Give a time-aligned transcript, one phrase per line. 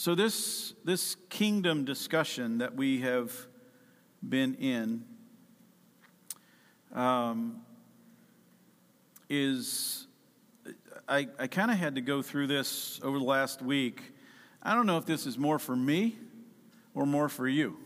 [0.00, 3.34] So, this, this kingdom discussion that we have
[4.26, 5.04] been in
[6.94, 7.60] um,
[9.28, 10.06] is,
[11.06, 14.00] I, I kind of had to go through this over the last week.
[14.62, 16.16] I don't know if this is more for me
[16.94, 17.76] or more for you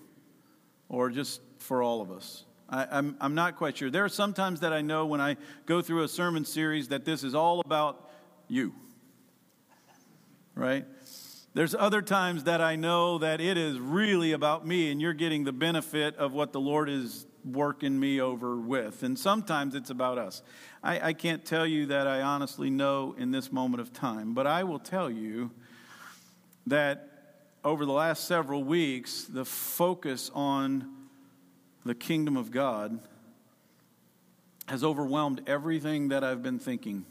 [0.88, 2.44] or just for all of us.
[2.68, 3.90] I, I'm, I'm not quite sure.
[3.90, 5.36] There are some times that I know when I
[5.66, 8.08] go through a sermon series that this is all about
[8.46, 8.72] you,
[10.54, 10.86] right?
[11.54, 15.44] There's other times that I know that it is really about me and you're getting
[15.44, 19.04] the benefit of what the Lord is working me over with.
[19.04, 20.42] And sometimes it's about us.
[20.82, 24.48] I, I, can't tell you that I honestly know in this moment of time, but
[24.48, 25.52] I will tell you
[26.66, 27.08] that
[27.62, 30.90] over the last several weeks, the focus on
[31.84, 32.98] the kingdom of God
[34.66, 37.04] has overwhelmed everything that I've been thinking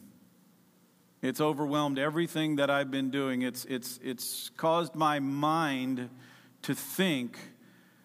[1.23, 3.43] it's overwhelmed everything that I've been doing.
[3.43, 6.09] It's, it's, it's caused my mind
[6.63, 7.39] to think,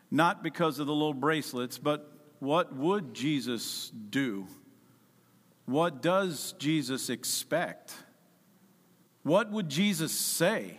[0.08, 4.46] not because of the little bracelets, but what would Jesus do?
[5.66, 7.92] What does Jesus expect?
[9.24, 10.78] What would Jesus say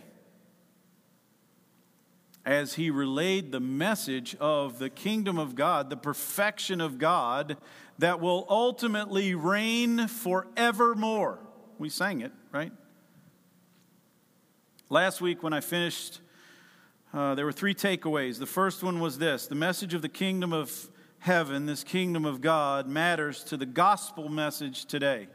[2.46, 7.58] as he relayed the message of the kingdom of God, the perfection of God
[7.98, 11.38] that will ultimately reign forevermore?
[11.80, 12.72] We sang it, right?
[14.90, 16.20] Last week, when I finished,
[17.14, 18.38] uh, there were three takeaways.
[18.38, 22.42] The first one was this the message of the kingdom of heaven, this kingdom of
[22.42, 25.28] God, matters to the gospel message today.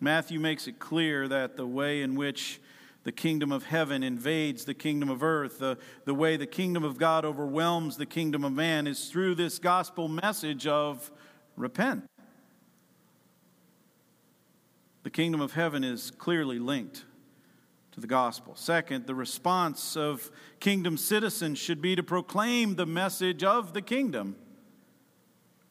[0.00, 2.58] Matthew makes it clear that the way in which
[3.04, 6.96] the kingdom of heaven invades the kingdom of earth, the, the way the kingdom of
[6.96, 11.10] God overwhelms the kingdom of man, is through this gospel message of
[11.54, 12.04] repent.
[15.02, 17.04] The kingdom of heaven is clearly linked
[17.92, 18.54] to the gospel.
[18.54, 24.36] Second, the response of kingdom citizens should be to proclaim the message of the kingdom.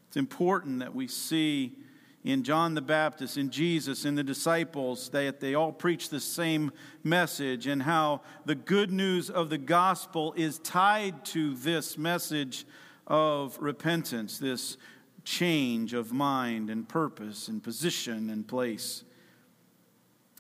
[0.07, 1.75] It's important that we see
[2.23, 6.71] in John the Baptist, in Jesus, in the disciples, that they all preach the same
[7.03, 12.65] message, and how the good news of the gospel is tied to this message
[13.05, 14.77] of repentance, this
[15.23, 19.03] change of mind and purpose and position and place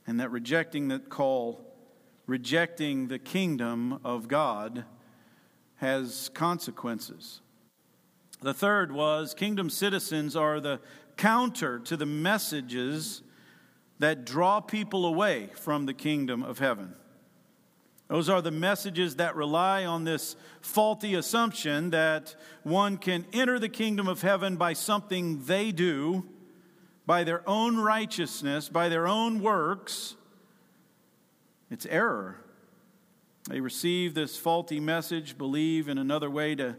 [0.09, 1.63] and that rejecting that call,
[2.25, 4.83] rejecting the kingdom of God,
[5.75, 7.41] has consequences.
[8.41, 10.79] The third was kingdom citizens are the
[11.15, 13.21] counter to the messages
[13.99, 16.95] that draw people away from the kingdom of heaven.
[18.07, 23.69] Those are the messages that rely on this faulty assumption that one can enter the
[23.69, 26.25] kingdom of heaven by something they do
[27.09, 30.15] by their own righteousness, by their own works,
[31.71, 32.39] it's error.
[33.49, 36.75] They receive this faulty message, believe in another way to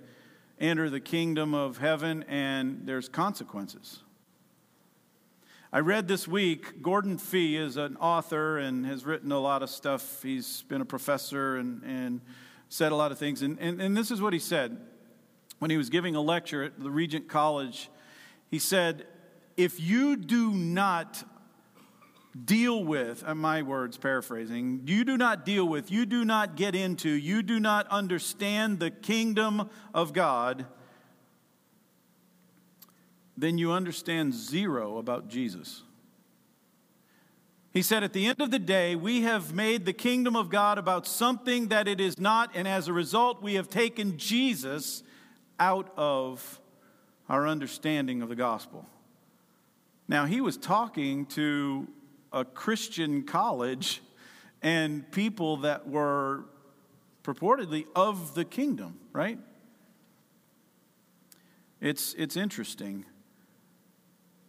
[0.61, 4.05] enter the kingdom of heaven, and there's consequences.
[5.73, 9.69] I read this week, Gordon Fee is an author and has written a lot of
[9.69, 10.23] stuff.
[10.23, 12.21] He's been a professor and, and
[12.69, 13.43] said a lot of things.
[13.43, 14.79] And, and, and this is what he said
[15.59, 17.91] when he was giving a lecture at the Regent College.
[18.49, 19.09] He said,
[19.61, 21.23] if you do not
[22.47, 26.75] deal with, uh, my words paraphrasing, you do not deal with, you do not get
[26.75, 30.65] into, you do not understand the kingdom of God,
[33.37, 35.83] then you understand zero about Jesus.
[37.75, 40.79] He said, At the end of the day, we have made the kingdom of God
[40.79, 45.03] about something that it is not, and as a result, we have taken Jesus
[45.59, 46.61] out of
[47.29, 48.89] our understanding of the gospel.
[50.11, 51.87] Now, he was talking to
[52.33, 54.03] a Christian college
[54.61, 56.47] and people that were
[57.23, 59.39] purportedly of the kingdom, right?
[61.81, 63.05] It's, it's interesting.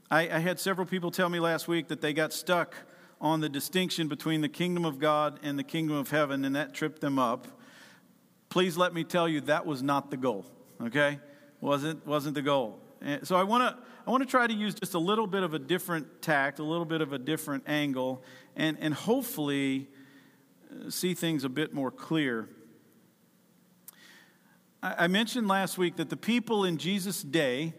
[0.10, 2.74] I, I had several people tell me last week that they got stuck
[3.22, 6.74] on the distinction between the kingdom of God and the kingdom of heaven, and that
[6.74, 7.48] tripped them up.
[8.50, 10.44] Please let me tell you that was not the goal,
[10.82, 11.20] okay?
[11.60, 12.80] Wasn't, wasn't the goal.
[13.22, 15.54] So I want to I want to try to use just a little bit of
[15.54, 18.24] a different tact, a little bit of a different angle,
[18.56, 19.90] and, and hopefully
[20.72, 22.50] uh, see things a bit more clear.
[24.82, 27.74] I, I mentioned last week that the people in Jesus' day,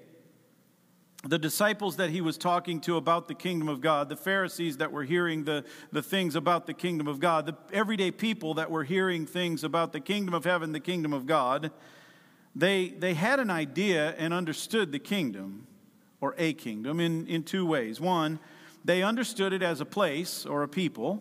[1.25, 4.93] the disciples that he was talking to about the kingdom of God, the Pharisees that
[4.93, 8.85] were hearing the, the things about the kingdom of God, the everyday people that were
[8.85, 11.73] hearing things about the kingdom of heaven, the kingdom of God,
[12.55, 15.67] they, they had an idea and understood the kingdom
[16.23, 18.01] or a kingdom in, in two ways.
[18.01, 18.39] One,
[18.85, 21.21] they understood it as a place or a people,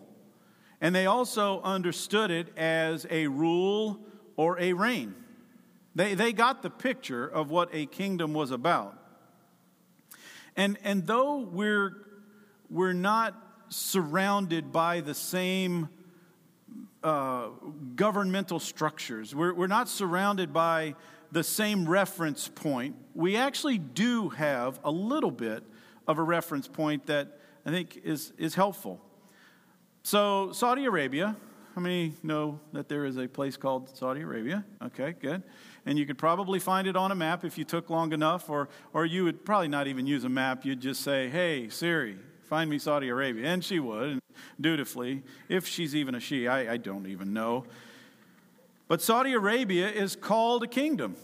[0.82, 4.00] And they also understood it as a rule
[4.36, 5.14] or a reign.
[5.94, 8.98] They, they got the picture of what a kingdom was about.
[10.56, 11.92] And, and though we're,
[12.68, 13.36] we're not
[13.68, 15.88] surrounded by the same
[17.04, 17.50] uh,
[17.94, 20.96] governmental structures, we're, we're not surrounded by
[21.32, 25.64] the same reference point, we actually do have a little bit
[26.06, 29.00] of a reference point that I think is, is helpful.
[30.02, 31.36] So, Saudi Arabia,
[31.74, 34.64] how many know that there is a place called Saudi Arabia?
[34.82, 35.42] Okay, good.
[35.86, 38.68] And you could probably find it on a map if you took long enough, or,
[38.92, 40.66] or you would probably not even use a map.
[40.66, 43.46] You'd just say, hey, Siri, find me Saudi Arabia.
[43.46, 44.20] And she would,
[44.60, 46.46] dutifully, if she's even a she.
[46.46, 47.64] I, I don't even know.
[48.92, 51.16] But Saudi Arabia is called a kingdom,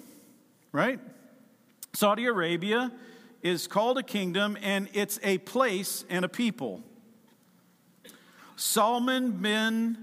[0.72, 0.98] right?
[1.92, 2.90] Saudi Arabia
[3.42, 6.82] is called a kingdom, and it's a place and a people.
[8.56, 9.98] Salman bin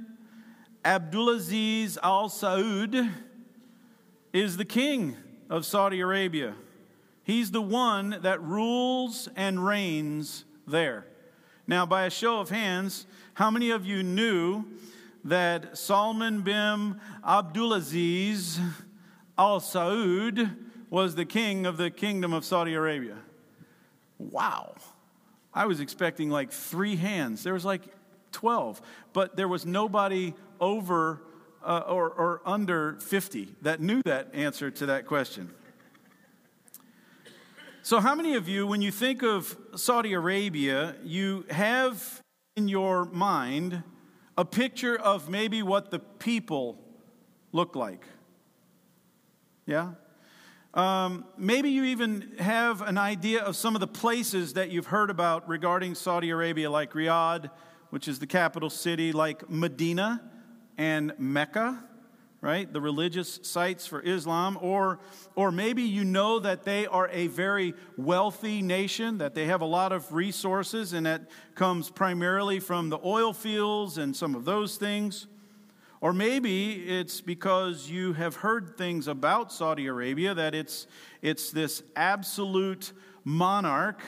[0.84, 3.12] Abdulaziz al Saud
[4.32, 5.18] is the king
[5.50, 6.54] of Saudi Arabia.
[7.24, 11.08] He's the one that rules and reigns there.
[11.66, 14.66] Now, by a show of hands, how many of you knew
[15.26, 18.60] that Salman bin Abdulaziz
[19.38, 20.56] al Saud
[20.90, 23.18] was the king of the kingdom of Saudi Arabia?
[24.20, 24.76] Wow.
[25.54, 27.44] I was expecting like three hands.
[27.44, 27.82] There was like
[28.32, 28.82] 12,
[29.14, 31.22] but there was nobody over
[31.64, 35.50] uh, or, or under 50 that knew that answer to that question.
[37.82, 42.22] So, how many of you, when you think of Saudi Arabia, you have
[42.56, 43.84] in your mind
[44.38, 46.84] a picture of maybe what the people
[47.52, 48.06] look like?
[49.66, 49.92] Yeah?
[50.74, 55.10] Um, maybe you even have an idea of some of the places that you've heard
[55.10, 57.50] about regarding Saudi Arabia, like Riyadh,
[57.92, 60.22] which is the capital city, like Medina
[60.78, 61.82] and Mecca,
[62.46, 62.72] right?
[62.72, 64.60] The religious sites for Islam.
[64.62, 65.00] Or,
[65.36, 69.66] or maybe you know that they are a very wealthy nation, that they have a
[69.66, 74.78] lot of resources, and that comes primarily from the oil fields and some of those
[74.78, 75.26] things.
[76.02, 80.86] Or maybe it's because you have heard things about Saudi Arabia that it's,
[81.24, 82.94] it's this absolute
[83.24, 84.04] monarch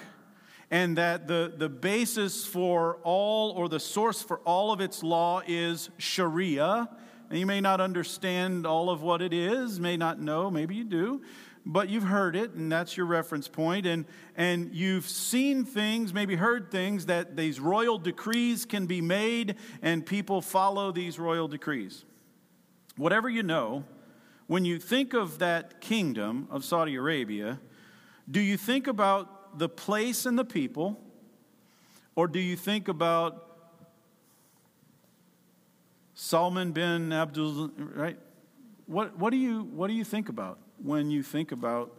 [0.69, 5.41] and that the, the basis for all or the source for all of its law
[5.47, 6.87] is Sharia.
[7.29, 10.85] And you may not understand all of what it is, may not know, maybe you
[10.85, 11.21] do,
[11.65, 13.85] but you've heard it, and that's your reference point.
[13.85, 14.05] And,
[14.37, 20.05] and you've seen things, maybe heard things, that these royal decrees can be made, and
[20.05, 22.05] people follow these royal decrees.
[22.95, 23.83] Whatever you know,
[24.47, 27.59] when you think of that kingdom of Saudi Arabia,
[28.31, 30.97] do you think about the place and the people,
[32.15, 33.46] or do you think about
[36.19, 38.17] Salman bin Abdul, right?
[38.87, 41.93] What, what, do you, what do you think about when you think about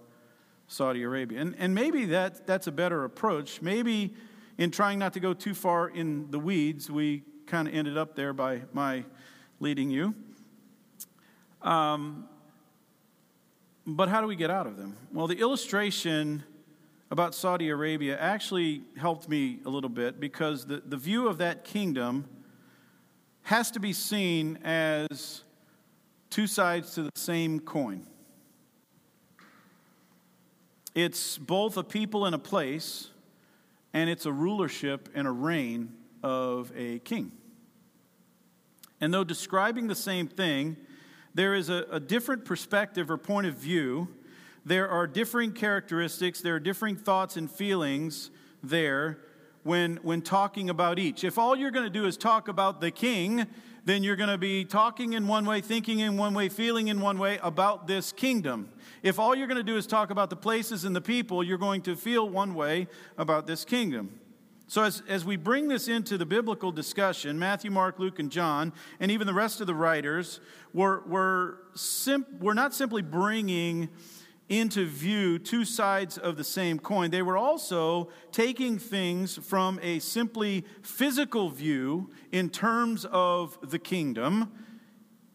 [0.66, 1.40] Saudi Arabia?
[1.40, 3.62] And, and maybe that, that's a better approach.
[3.62, 4.12] Maybe
[4.58, 8.16] in trying not to go too far in the weeds, we kind of ended up
[8.16, 9.04] there by my
[9.60, 10.16] leading you.
[11.62, 12.28] Um,
[13.86, 14.96] but how do we get out of them?
[15.12, 16.42] Well, the illustration
[17.12, 21.62] about Saudi Arabia actually helped me a little bit because the, the view of that
[21.62, 22.28] kingdom
[23.48, 25.42] has to be seen as
[26.28, 28.06] two sides to the same coin.
[30.94, 33.08] It's both a people and a place,
[33.94, 37.32] and it's a rulership and a reign of a king.
[39.00, 40.76] And though describing the same thing,
[41.32, 44.08] there is a, a different perspective or point of view
[44.66, 48.30] there are differing characteristics, there are differing thoughts and feelings
[48.62, 49.20] there
[49.68, 51.24] when, when talking about each.
[51.24, 53.46] If all you're going to do is talk about the king,
[53.84, 57.02] then you're going to be talking in one way, thinking in one way, feeling in
[57.02, 58.70] one way about this kingdom.
[59.02, 61.58] If all you're going to do is talk about the places and the people, you're
[61.58, 64.18] going to feel one way about this kingdom.
[64.68, 68.72] So, as, as we bring this into the biblical discussion, Matthew, Mark, Luke, and John,
[69.00, 70.40] and even the rest of the writers,
[70.72, 73.90] we're, we're, sim- we're not simply bringing
[74.48, 77.10] into view two sides of the same coin.
[77.10, 84.52] They were also taking things from a simply physical view in terms of the kingdom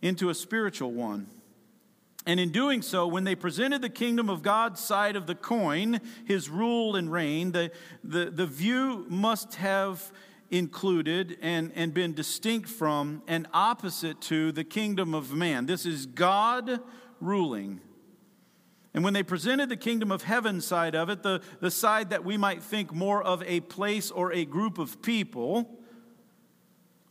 [0.01, 1.27] into a spiritual one.
[2.25, 5.99] And in doing so, when they presented the kingdom of God's side of the coin,
[6.25, 7.71] his rule and reign, the,
[8.03, 10.11] the, the view must have
[10.49, 15.65] included and, and been distinct from and opposite to the kingdom of man.
[15.65, 16.79] This is God
[17.19, 17.81] ruling
[18.93, 22.23] and when they presented the kingdom of heaven side of it, the, the side that
[22.23, 25.79] we might think more of a place or a group of people,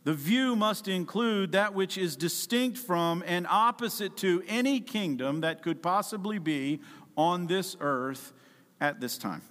[0.03, 5.61] The view must include that which is distinct from and opposite to any kingdom that
[5.61, 6.81] could possibly be
[7.15, 8.33] on this earth
[8.81, 9.41] at this time.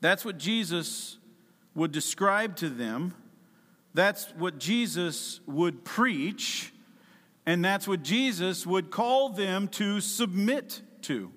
[0.00, 1.16] That's what Jesus
[1.74, 3.14] would describe to them.
[3.94, 6.72] That's what Jesus would preach.
[7.46, 11.30] And that's what Jesus would call them to submit to.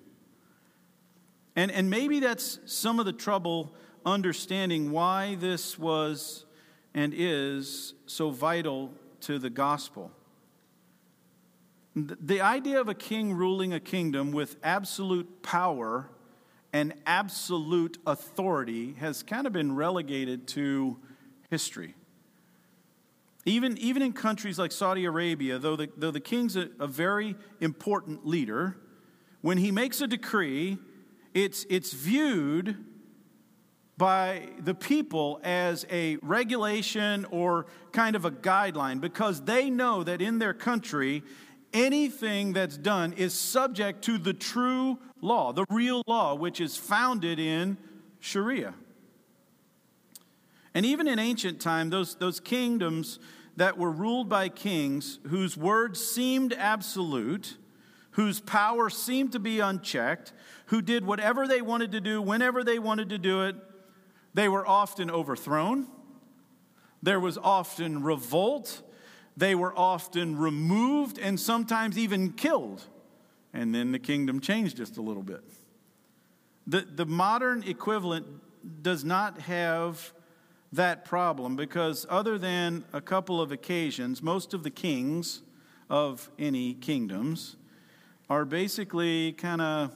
[1.54, 3.74] And, and maybe that's some of the trouble
[4.06, 6.46] understanding why this was
[6.94, 10.10] and is so vital to the gospel.
[11.94, 16.08] The idea of a king ruling a kingdom with absolute power
[16.72, 20.96] and absolute authority has kind of been relegated to
[21.50, 21.94] history.
[23.48, 27.34] Even, even in countries like Saudi Arabia, though the, though the king's a, a very
[27.60, 28.76] important leader,
[29.40, 30.76] when he makes a decree,
[31.32, 32.76] it's, it's viewed
[33.96, 40.20] by the people as a regulation or kind of a guideline because they know that
[40.20, 41.22] in their country,
[41.72, 47.38] anything that's done is subject to the true law, the real law, which is founded
[47.38, 47.78] in
[48.20, 48.74] Sharia.
[50.74, 53.18] And even in ancient time, those, those kingdoms
[53.58, 57.56] that were ruled by kings whose words seemed absolute,
[58.12, 60.32] whose power seemed to be unchecked,
[60.66, 63.56] who did whatever they wanted to do whenever they wanted to do it,
[64.32, 65.88] they were often overthrown.
[67.02, 68.80] There was often revolt.
[69.36, 72.84] They were often removed and sometimes even killed.
[73.52, 75.42] And then the kingdom changed just a little bit.
[76.68, 78.26] The, the modern equivalent
[78.82, 80.12] does not have
[80.72, 85.42] that problem because, other than a couple of occasions, most of the kings
[85.88, 87.56] of any kingdoms
[88.28, 89.94] are basically kind of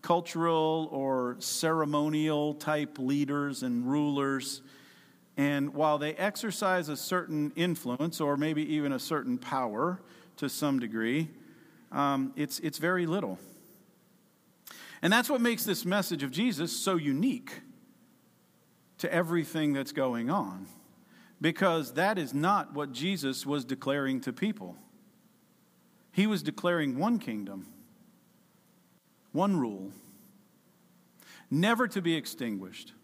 [0.00, 4.62] cultural or ceremonial type leaders and rulers.
[5.36, 10.00] And while they exercise a certain influence or maybe even a certain power
[10.36, 11.28] to some degree,
[11.90, 13.38] um, it's, it's very little.
[15.02, 17.60] And that's what makes this message of Jesus so unique
[19.04, 20.66] to everything that's going on,
[21.38, 24.76] because that is not what Jesus was declaring to people.
[26.10, 27.66] He was declaring one kingdom
[29.32, 29.90] one rule
[31.50, 32.94] never to be extinguished.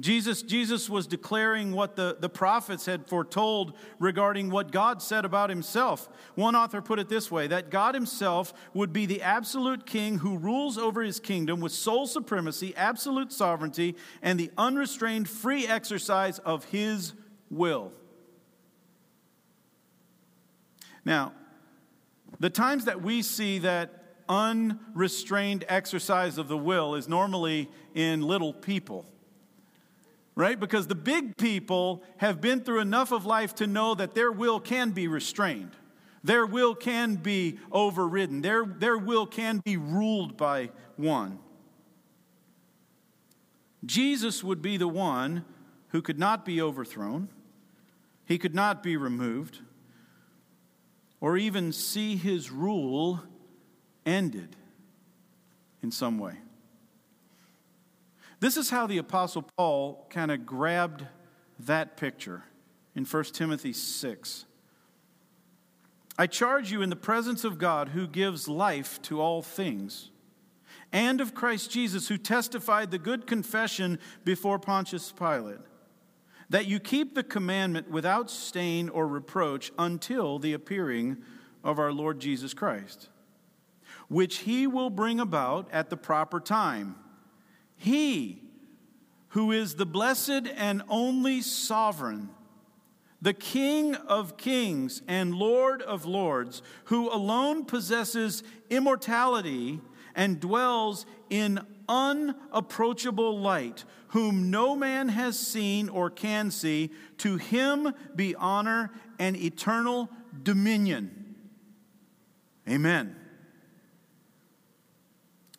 [0.00, 5.50] Jesus, Jesus was declaring what the, the prophets had foretold regarding what God said about
[5.50, 6.08] himself.
[6.36, 10.38] One author put it this way that God himself would be the absolute king who
[10.38, 16.64] rules over his kingdom with sole supremacy, absolute sovereignty, and the unrestrained free exercise of
[16.66, 17.12] his
[17.50, 17.92] will.
[21.04, 21.32] Now,
[22.38, 28.54] the times that we see that unrestrained exercise of the will is normally in little
[28.54, 29.09] people.
[30.40, 30.58] Right?
[30.58, 34.58] Because the big people have been through enough of life to know that their will
[34.58, 35.72] can be restrained.
[36.24, 38.40] Their will can be overridden.
[38.40, 41.40] Their, their will can be ruled by one.
[43.84, 45.44] Jesus would be the one
[45.88, 47.28] who could not be overthrown,
[48.24, 49.58] he could not be removed,
[51.20, 53.20] or even see his rule
[54.06, 54.56] ended
[55.82, 56.38] in some way.
[58.40, 61.06] This is how the Apostle Paul kind of grabbed
[61.60, 62.44] that picture
[62.94, 64.46] in 1 Timothy 6.
[66.18, 70.10] I charge you in the presence of God who gives life to all things,
[70.92, 75.60] and of Christ Jesus who testified the good confession before Pontius Pilate,
[76.48, 81.18] that you keep the commandment without stain or reproach until the appearing
[81.62, 83.08] of our Lord Jesus Christ
[84.08, 86.96] which he will bring about at the proper time.
[87.80, 88.42] He,
[89.28, 92.28] who is the blessed and only sovereign,
[93.22, 99.80] the King of kings and Lord of lords, who alone possesses immortality
[100.14, 101.58] and dwells in
[101.88, 109.36] unapproachable light, whom no man has seen or can see, to him be honor and
[109.36, 110.10] eternal
[110.42, 111.34] dominion.
[112.68, 113.19] Amen.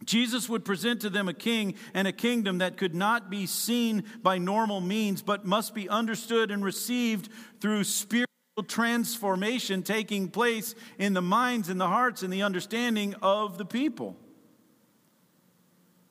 [0.06, 4.04] Jesus would present to them a king and a kingdom that could not be seen
[4.22, 7.30] by normal means, but must be understood and received
[7.60, 8.28] through spiritual
[8.68, 14.18] transformation taking place in the minds and the hearts and the understanding of the people.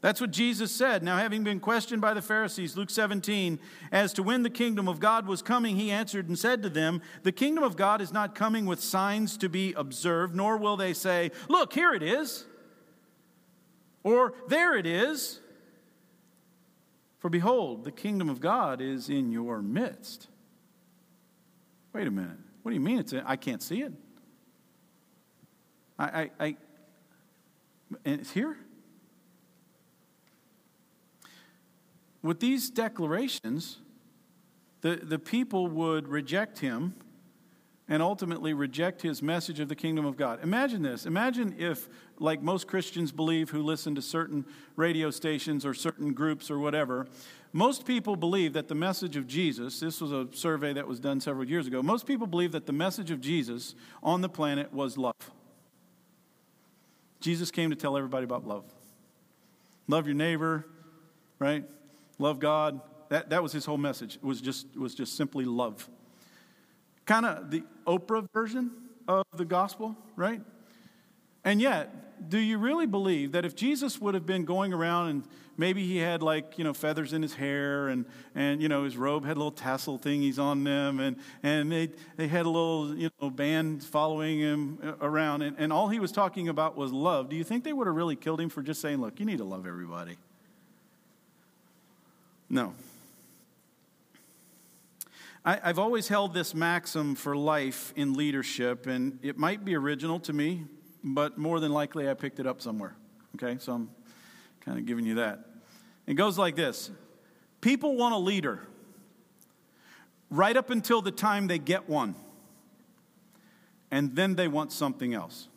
[0.02, 1.02] That's what Jesus said.
[1.02, 3.60] Now, having been questioned by the Pharisees, Luke 17,
[3.92, 7.02] as to when the kingdom of God was coming, he answered and said to them,
[7.22, 10.94] The kingdom of God is not coming with signs to be observed, nor will they
[10.94, 12.46] say, Look, here it is
[14.02, 15.40] or, there it is.
[17.18, 20.28] For behold, the kingdom of God is in your midst.
[21.92, 22.38] Wait a minute.
[22.62, 23.92] What do you mean it's I can't see it?
[25.98, 26.56] I, I, I
[28.04, 28.56] and it's here?
[32.22, 33.78] With these declarations,
[34.82, 36.94] the, the people would reject him
[37.88, 40.38] and ultimately reject his message of the kingdom of God.
[40.42, 41.06] Imagine this.
[41.06, 41.88] Imagine if,
[42.20, 44.44] like most Christians believe who listen to certain
[44.76, 47.06] radio stations or certain groups or whatever,
[47.52, 51.20] most people believe that the message of Jesus, this was a survey that was done
[51.20, 54.96] several years ago, most people believe that the message of Jesus on the planet was
[54.96, 55.14] love.
[57.20, 58.64] Jesus came to tell everybody about love.
[59.88, 60.66] Love your neighbor,
[61.38, 61.64] right?
[62.18, 62.80] Love God.
[63.08, 64.16] That, that was his whole message.
[64.16, 65.88] It was just, was just simply love.
[67.06, 68.70] Kind of the Oprah version
[69.08, 70.40] of the gospel, right?
[71.44, 75.24] And yet, do you really believe that if Jesus would have been going around and
[75.56, 78.04] maybe he had like, you know, feathers in his hair and,
[78.34, 82.28] and you know, his robe had little tassel thingies on them and, and they, they
[82.28, 86.48] had a little, you know, band following him around and, and all he was talking
[86.48, 89.00] about was love, do you think they would have really killed him for just saying,
[89.00, 90.16] look, you need to love everybody?
[92.50, 92.74] No.
[95.42, 100.20] I, have always held this maxim for life in leadership, and it might be original
[100.20, 100.64] to me,
[101.02, 102.96] but more than likely I picked it up somewhere.
[103.36, 103.90] Okay, so I'm
[104.60, 105.44] kind of giving you that.
[106.06, 106.90] It goes like this
[107.60, 108.66] People want a leader
[110.30, 112.14] right up until the time they get one,
[113.90, 115.48] and then they want something else.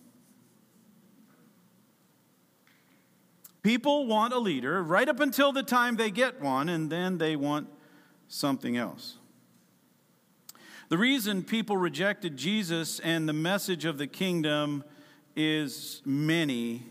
[3.61, 7.37] People want a leader right up until the time they get one, and then they
[7.37, 7.69] want
[8.27, 9.17] something else.
[10.89, 14.83] The reason people rejected Jesus and the message of the kingdom
[15.35, 16.83] is many,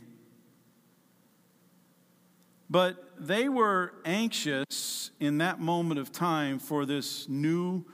[2.68, 7.84] but they were anxious in that moment of time for this new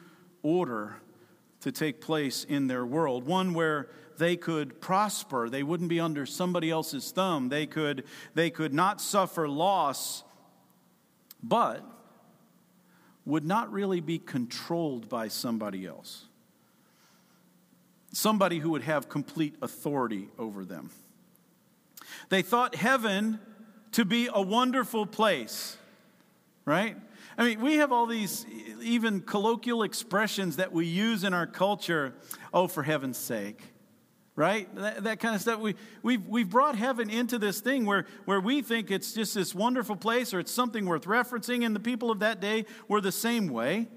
[0.42, 0.96] order
[1.60, 5.48] to take place in their world, one where they could prosper.
[5.48, 7.48] They wouldn't be under somebody else's thumb.
[7.48, 10.24] They could, they could not suffer loss,
[11.42, 11.84] but
[13.24, 16.27] would not really be controlled by somebody else.
[18.12, 20.90] Somebody who would have complete authority over them.
[22.28, 23.38] They thought heaven
[23.92, 25.76] to be a wonderful place,
[26.64, 26.96] right?
[27.36, 28.44] I mean, we have all these
[28.82, 32.14] even colloquial expressions that we use in our culture.
[32.52, 33.62] Oh, for heaven's sake
[34.38, 34.72] right?
[34.76, 35.58] That, that, kind of stuff.
[35.58, 39.52] We, we've, we've brought heaven into this thing where, where we think it's just this
[39.52, 43.10] wonderful place or it's something worth referencing, and the people of that day were the
[43.10, 43.88] same way.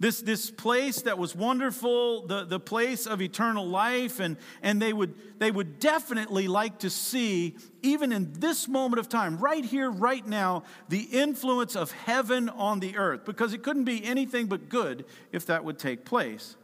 [0.00, 4.94] This, this place that was wonderful, the, the place of eternal life, and, and they,
[4.94, 9.90] would, they would definitely like to see, even in this moment of time, right here,
[9.90, 14.70] right now, the influence of heaven on the earth, because it couldn't be anything but
[14.70, 16.56] good if that would take place.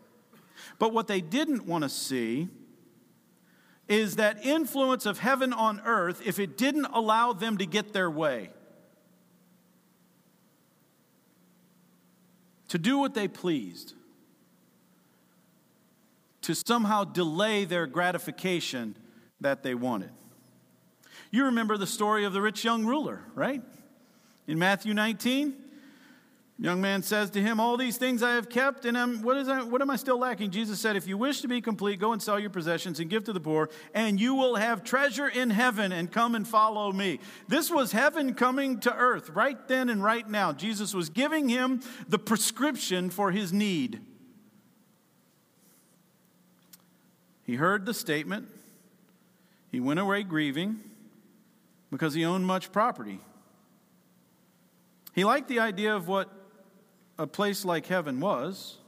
[0.78, 2.48] But what they didn't want to see
[3.86, 8.10] is that influence of heaven on earth if it didn't allow them to get their
[8.10, 8.48] way.
[12.76, 13.94] To do what they pleased.
[16.42, 18.98] To somehow delay their gratification
[19.40, 20.10] that they wanted.
[21.30, 23.62] You remember the story of the rich young ruler, right?
[24.46, 25.54] In Matthew 19,
[26.58, 29.46] Young man says to him, All these things I have kept, and I'm, what, is
[29.46, 30.50] I, what am I still lacking?
[30.50, 33.24] Jesus said, If you wish to be complete, go and sell your possessions and give
[33.24, 37.20] to the poor, and you will have treasure in heaven, and come and follow me.
[37.46, 40.52] This was heaven coming to earth right then and right now.
[40.52, 44.00] Jesus was giving him the prescription for his need.
[47.44, 48.48] He heard the statement,
[49.70, 50.80] he went away grieving
[51.90, 53.20] because he owned much property.
[55.14, 56.30] He liked the idea of what
[57.18, 58.78] a place like heaven was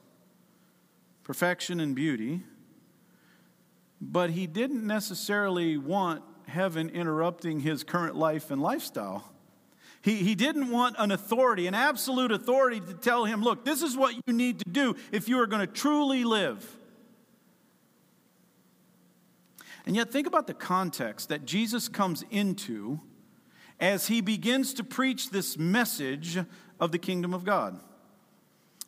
[1.25, 2.43] perfection and beauty,
[4.01, 9.31] but he didn't necessarily want heaven interrupting his current life and lifestyle.
[10.01, 13.95] He, he didn't want an authority, an absolute authority to tell him, look, this is
[13.95, 16.77] what you need to do if you are going to truly live.
[19.85, 23.01] And yet, think about the context that Jesus comes into
[23.81, 26.39] as he begins to preach this message
[26.81, 27.81] of the kingdom of God.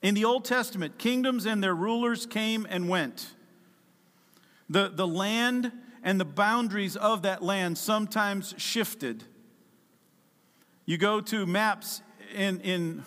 [0.02, 3.34] In the Old Testament, kingdoms and their rulers came and went.
[4.68, 9.24] The, the land and the boundaries of that land sometimes shifted.
[10.86, 12.02] You go to maps
[12.34, 13.04] in, in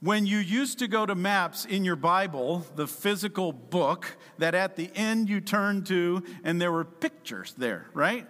[0.00, 4.76] when you used to go to maps in your Bible, the physical book that at
[4.76, 8.26] the end you turned to, and there were pictures there, right?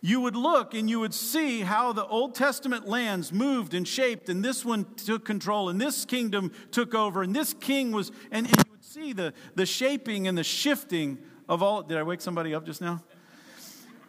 [0.00, 4.28] You would look and you would see how the Old Testament lands moved and shaped,
[4.28, 8.46] and this one took control, and this kingdom took over, and this king was, and,
[8.46, 11.82] and you would see the, the shaping and the shifting of all.
[11.82, 13.02] Did I wake somebody up just now?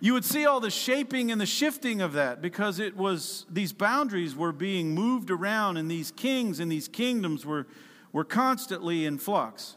[0.01, 3.73] You would see all the shaping and the shifting of that because it was, these
[3.73, 7.67] boundaries were being moved around, and these kings and these kingdoms were,
[8.13, 9.75] were constantly in flux.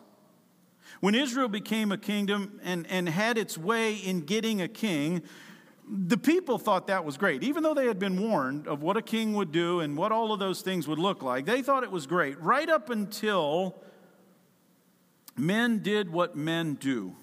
[1.00, 5.22] When Israel became a kingdom and, and had its way in getting a king,
[5.94, 7.42] the people thought that was great.
[7.42, 10.32] Even though they had been warned of what a king would do and what all
[10.32, 13.76] of those things would look like, they thought it was great right up until
[15.36, 17.14] men did what men do.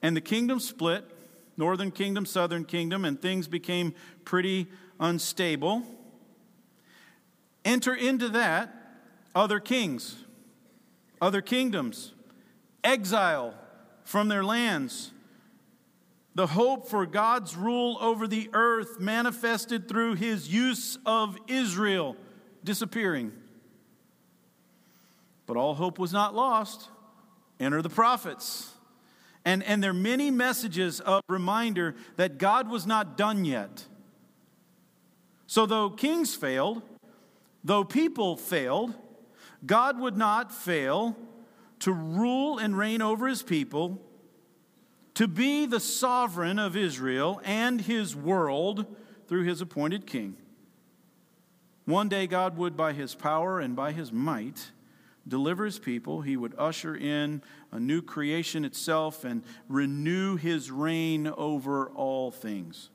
[0.00, 1.04] And the kingdom split
[1.58, 3.94] northern kingdom, southern kingdom, and things became
[4.24, 4.66] pretty
[4.98, 5.82] unstable.
[7.66, 8.74] Enter into that
[9.34, 10.24] other kings,
[11.20, 12.14] other kingdoms,
[12.82, 13.54] exile
[14.02, 15.12] from their lands
[16.40, 22.16] the hope for God's rule over the earth manifested through his use of Israel
[22.64, 23.30] disappearing.
[25.44, 26.88] But all hope was not lost.
[27.60, 28.72] Enter the prophets.
[29.44, 33.84] And, and there are many messages of reminder that God was not done yet.
[35.46, 36.80] So, though kings failed,
[37.62, 38.94] though people failed,
[39.66, 41.18] God would not fail
[41.80, 44.00] to rule and reign over his people
[45.20, 48.86] to be the sovereign of Israel and his world
[49.28, 50.34] through his appointed king.
[51.84, 54.70] One day, God would, by his power and by his might,
[55.28, 56.22] deliver his people.
[56.22, 62.88] He would usher in a new creation itself and renew his reign over all things.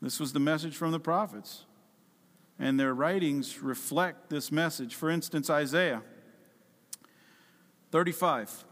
[0.00, 1.66] This was the message from the prophets,
[2.58, 4.94] and their writings reflect this message.
[4.94, 6.00] For instance, Isaiah
[7.90, 8.64] 35.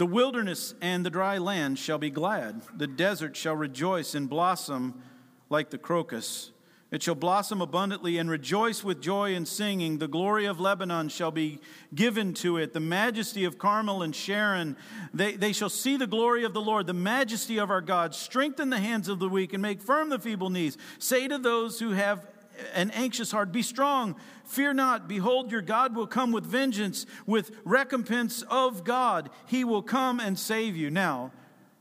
[0.00, 2.62] The wilderness and the dry land shall be glad.
[2.74, 5.02] The desert shall rejoice and blossom
[5.50, 6.52] like the crocus.
[6.90, 9.98] It shall blossom abundantly and rejoice with joy and singing.
[9.98, 11.60] The glory of Lebanon shall be
[11.94, 14.74] given to it, the majesty of Carmel and Sharon.
[15.12, 18.14] They, they shall see the glory of the Lord, the majesty of our God.
[18.14, 20.78] Strengthen the hands of the weak and make firm the feeble knees.
[20.98, 22.26] Say to those who have
[22.74, 23.52] an anxious heart.
[23.52, 25.08] Be strong, fear not.
[25.08, 29.30] Behold, your God will come with vengeance, with recompense of God.
[29.46, 30.90] He will come and save you.
[30.90, 31.32] Now,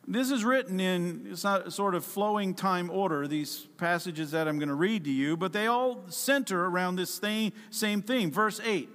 [0.08, 4.58] this is written in it's not sort of flowing time order, these passages that I'm
[4.58, 8.32] going to read to you, but they all center around this thing, same theme.
[8.32, 8.90] Verse 8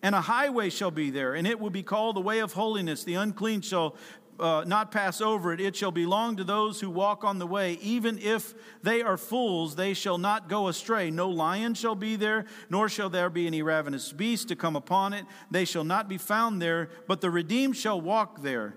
[0.00, 3.02] And a highway shall be there, and it will be called the way of holiness.
[3.02, 3.96] The unclean shall
[4.40, 5.60] uh, not pass over it.
[5.60, 7.74] It shall belong to those who walk on the way.
[7.82, 11.10] Even if they are fools, they shall not go astray.
[11.10, 15.12] No lion shall be there, nor shall there be any ravenous beast to come upon
[15.12, 15.26] it.
[15.50, 18.74] They shall not be found there, but the redeemed shall walk there.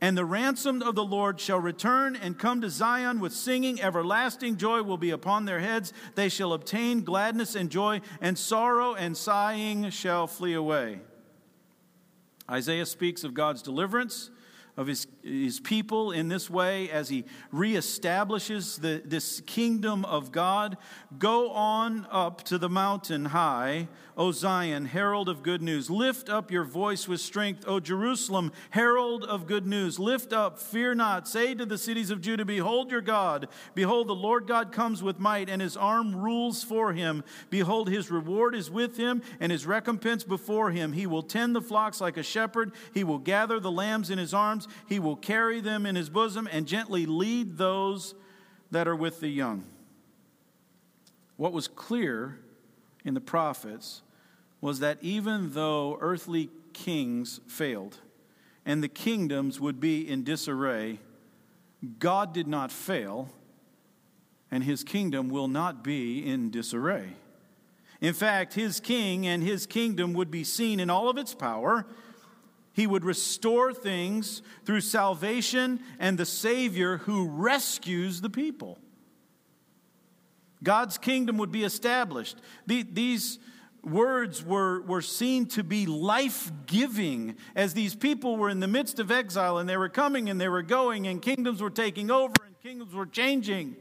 [0.00, 3.80] And the ransomed of the Lord shall return and come to Zion with singing.
[3.80, 5.92] Everlasting joy will be upon their heads.
[6.14, 11.00] They shall obtain gladness and joy, and sorrow and sighing shall flee away.
[12.48, 14.30] Isaiah speaks of God's deliverance
[14.76, 20.76] of his, his people in this way as he reestablishes the, this kingdom of God.
[21.18, 25.88] Go on up to the mountain high, O Zion, herald of good news.
[25.88, 29.98] Lift up your voice with strength, O Jerusalem, herald of good news.
[29.98, 31.26] Lift up, fear not.
[31.26, 33.48] Say to the cities of Judah, Behold your God.
[33.74, 37.24] Behold, the Lord God comes with might, and his arm rules for him.
[37.48, 40.92] Behold, his reward is with him, and his recompense before him.
[40.92, 44.34] He will tend the flocks like a shepherd, he will gather the lambs in his
[44.66, 48.14] arms, he will carry them in his bosom, and gently lead those
[48.70, 49.64] that are with the young.
[51.36, 52.38] What was clear
[53.04, 54.02] in the prophets
[54.60, 57.98] was that even though earthly kings failed
[58.64, 60.98] and the kingdoms would be in disarray,
[61.98, 63.28] God did not fail,
[64.50, 67.10] and his kingdom will not be in disarray.
[68.00, 71.86] In fact, his king and his kingdom would be seen in all of its power.
[72.76, 78.78] He would restore things through salvation and the Savior who rescues the people.
[80.62, 82.36] God's kingdom would be established.
[82.66, 83.38] These
[83.82, 88.98] words were, were seen to be life giving as these people were in the midst
[88.98, 92.34] of exile and they were coming and they were going and kingdoms were taking over
[92.44, 93.74] and kingdoms were changing.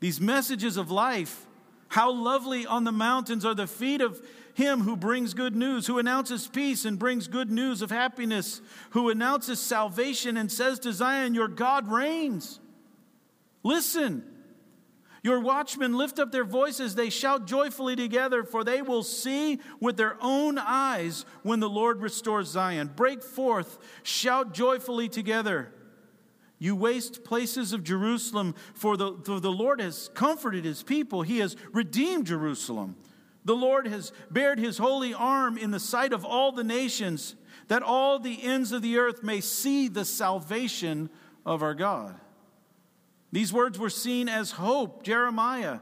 [0.00, 1.46] These messages of life.
[1.86, 4.20] How lovely on the mountains are the feet of
[4.58, 9.08] him who brings good news, who announces peace and brings good news of happiness, who
[9.08, 12.60] announces salvation and says to Zion, Your God reigns.
[13.62, 14.24] Listen.
[15.22, 19.96] Your watchmen lift up their voices, they shout joyfully together, for they will see with
[19.96, 22.92] their own eyes when the Lord restores Zion.
[22.94, 25.72] Break forth, shout joyfully together.
[26.60, 31.22] You waste places of Jerusalem, for the, for the Lord has comforted his people.
[31.22, 32.96] He has redeemed Jerusalem.
[33.44, 37.34] The Lord has bared his holy arm in the sight of all the nations,
[37.68, 41.10] that all the ends of the earth may see the salvation
[41.46, 42.18] of our God.
[43.32, 45.02] These words were seen as hope.
[45.02, 45.80] Jeremiah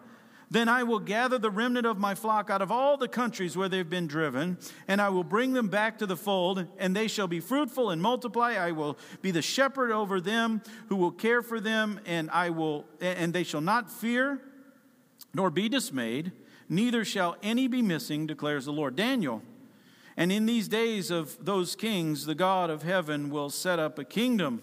[0.51, 3.69] then I will gather the remnant of my flock out of all the countries where
[3.69, 7.27] they've been driven, and I will bring them back to the fold, and they shall
[7.27, 8.53] be fruitful and multiply.
[8.53, 12.85] I will be the shepherd over them who will care for them, and I will
[13.01, 14.41] and they shall not fear
[15.35, 16.33] nor be dismayed,
[16.69, 18.97] neither shall any be missing, declares the Lord.
[18.97, 19.43] Daniel.
[20.17, 24.05] And in these days of those kings, the God of heaven will set up a
[24.05, 24.63] kingdom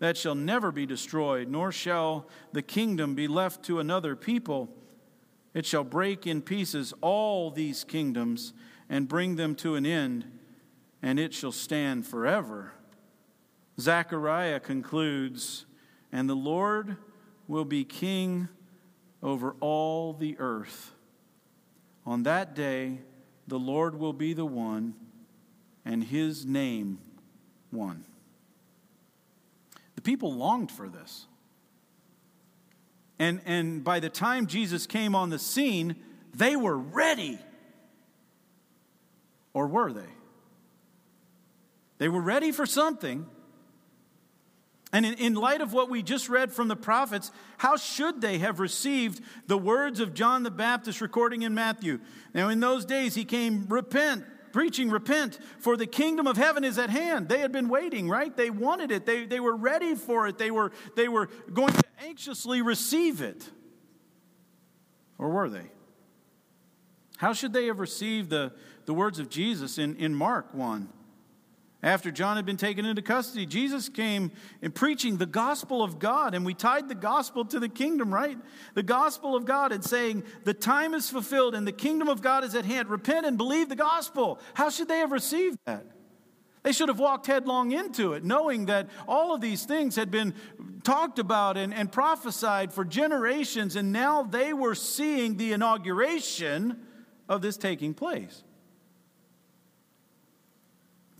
[0.00, 4.68] that shall never be destroyed, nor shall the kingdom be left to another people.
[5.54, 8.52] It shall break in pieces all these kingdoms
[8.88, 10.24] and bring them to an end,
[11.00, 12.72] and it shall stand forever.
[13.78, 15.66] Zechariah concludes,
[16.10, 16.96] and the Lord
[17.46, 18.48] will be king
[19.22, 20.92] over all the earth.
[22.04, 22.98] On that day,
[23.46, 24.94] the Lord will be the one,
[25.84, 26.98] and his name
[27.70, 28.04] one.
[29.94, 31.26] The people longed for this.
[33.18, 35.96] And, and by the time Jesus came on the scene,
[36.34, 37.38] they were ready.
[39.54, 40.00] Or were they?
[41.98, 43.26] They were ready for something.
[44.92, 48.38] And in, in, light of what we just read from the prophets, how should they
[48.38, 51.98] have received the words of John the Baptist recording in Matthew?
[52.34, 56.78] Now, in those days, he came, repent, preaching, repent, for the kingdom of heaven is
[56.78, 57.30] at hand.
[57.30, 58.36] They had been waiting, right?
[58.36, 61.84] They wanted it, they, they were ready for it, they were, they were going to
[62.00, 63.48] anxiously receive it.
[65.16, 65.70] Or were they?
[67.16, 68.52] How should they have received the,
[68.84, 70.88] the words of Jesus in, in Mark 1?
[71.84, 76.32] After John had been taken into custody, Jesus came in preaching the gospel of God,
[76.32, 78.38] and we tied the gospel to the kingdom, right?
[78.74, 82.44] The gospel of God and saying, The time is fulfilled and the kingdom of God
[82.44, 82.88] is at hand.
[82.88, 84.38] Repent and believe the gospel.
[84.54, 85.84] How should they have received that?
[86.62, 90.34] They should have walked headlong into it, knowing that all of these things had been
[90.84, 96.86] talked about and, and prophesied for generations, and now they were seeing the inauguration
[97.28, 98.44] of this taking place.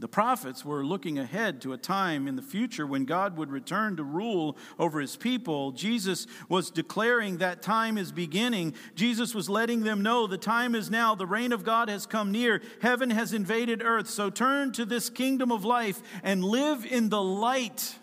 [0.03, 3.97] The prophets were looking ahead to a time in the future when God would return
[3.99, 5.71] to rule over his people.
[5.71, 8.75] Jesus was declaring that time is beginning.
[8.97, 11.15] Jesus was letting them know the time is now.
[11.15, 12.61] The reign of God has come near.
[12.81, 14.11] Heaven has invaded earth.
[14.11, 17.95] So turn to this kingdom of life and live in the light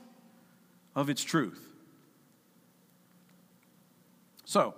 [0.95, 1.67] of its truth.
[4.45, 4.73] So,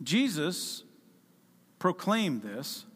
[0.00, 0.84] Jesus
[1.80, 2.86] proclaimed this.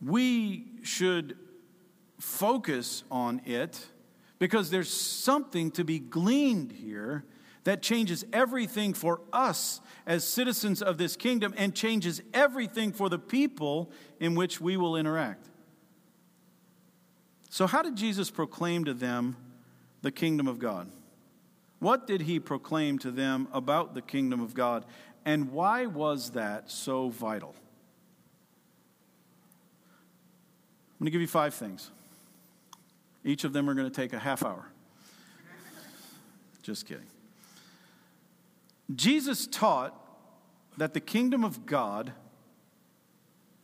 [0.00, 1.36] We should
[2.18, 3.86] focus on it
[4.38, 7.24] because there's something to be gleaned here
[7.64, 13.18] that changes everything for us as citizens of this kingdom and changes everything for the
[13.18, 15.48] people in which we will interact.
[17.50, 19.36] So, how did Jesus proclaim to them
[20.02, 20.90] the kingdom of God?
[21.78, 24.84] What did he proclaim to them about the kingdom of God?
[25.24, 27.54] And why was that so vital?
[30.98, 31.90] I'm going to give you five things.
[33.28, 34.70] Each of them are going to take a half hour.
[36.62, 37.04] Just kidding.
[38.94, 39.94] Jesus taught
[40.78, 42.14] that the kingdom of God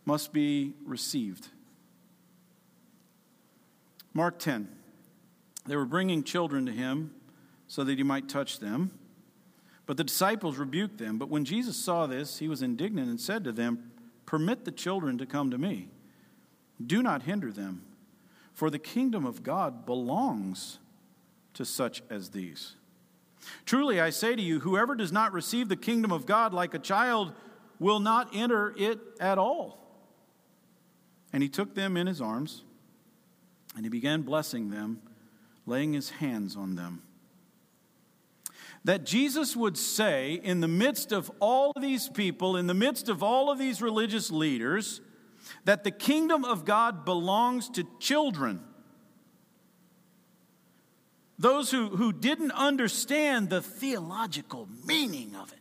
[0.05, 1.48] must be received.
[4.12, 4.68] Mark 10.
[5.64, 7.14] They were bringing children to him
[7.66, 8.90] so that he might touch them.
[9.87, 11.16] But the disciples rebuked them.
[11.16, 13.92] But when Jesus saw this, he was indignant and said to them,
[14.27, 15.88] Permit the children to come to me.
[16.87, 17.81] Do not hinder them
[18.55, 20.79] for the kingdom of God belongs
[21.55, 22.77] to such as these.
[23.67, 26.79] Truly, I say to you, whoever does not receive the kingdom of God like a
[26.79, 27.33] child
[27.79, 29.79] will not enter it at all.
[31.33, 32.62] And he took them in his arms,
[33.75, 35.03] and he began blessing them,
[35.67, 37.03] laying his hands on them.
[38.85, 43.09] That Jesus would say, in the midst of all of these people, in the midst
[43.09, 45.01] of all of these religious leaders,
[45.64, 48.61] that the kingdom of God belongs to children.
[51.38, 55.59] Those who, who didn't understand the theological meaning of it.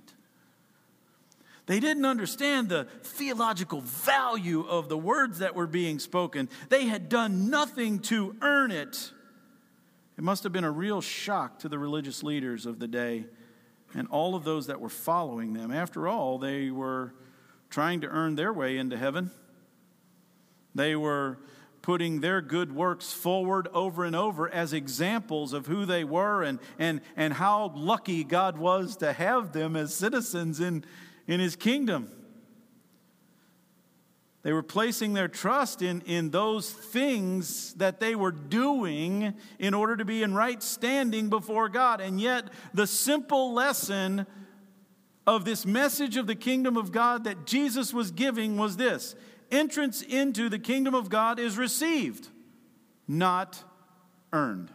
[1.65, 6.49] They didn't understand the theological value of the words that were being spoken.
[6.69, 9.11] They had done nothing to earn it.
[10.17, 13.25] It must have been a real shock to the religious leaders of the day
[13.95, 15.71] and all of those that were following them.
[15.71, 17.13] After all, they were
[17.69, 19.31] trying to earn their way into heaven.
[20.75, 21.39] They were
[21.81, 26.59] putting their good works forward over and over as examples of who they were and,
[26.79, 30.86] and, and how lucky God was to have them as citizens in,
[31.27, 32.09] in his kingdom.
[34.43, 39.95] They were placing their trust in, in those things that they were doing in order
[39.97, 42.01] to be in right standing before God.
[42.01, 44.25] And yet, the simple lesson
[45.25, 49.15] of this message of the kingdom of God that Jesus was giving was this
[49.53, 52.27] entrance into the kingdom of God is received,
[53.07, 53.63] not
[54.33, 54.71] earned.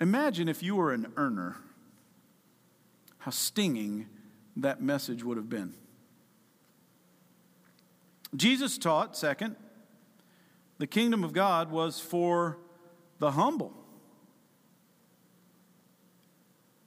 [0.00, 1.56] Imagine if you were an earner,
[3.18, 4.08] how stinging
[4.56, 5.74] that message would have been.
[8.34, 9.56] Jesus taught, second,
[10.78, 12.56] the kingdom of God was for
[13.18, 13.74] the humble.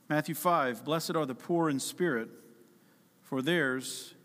[0.09, 2.29] Matthew 5 Blessed are the poor in spirit,
[3.21, 4.15] for theirs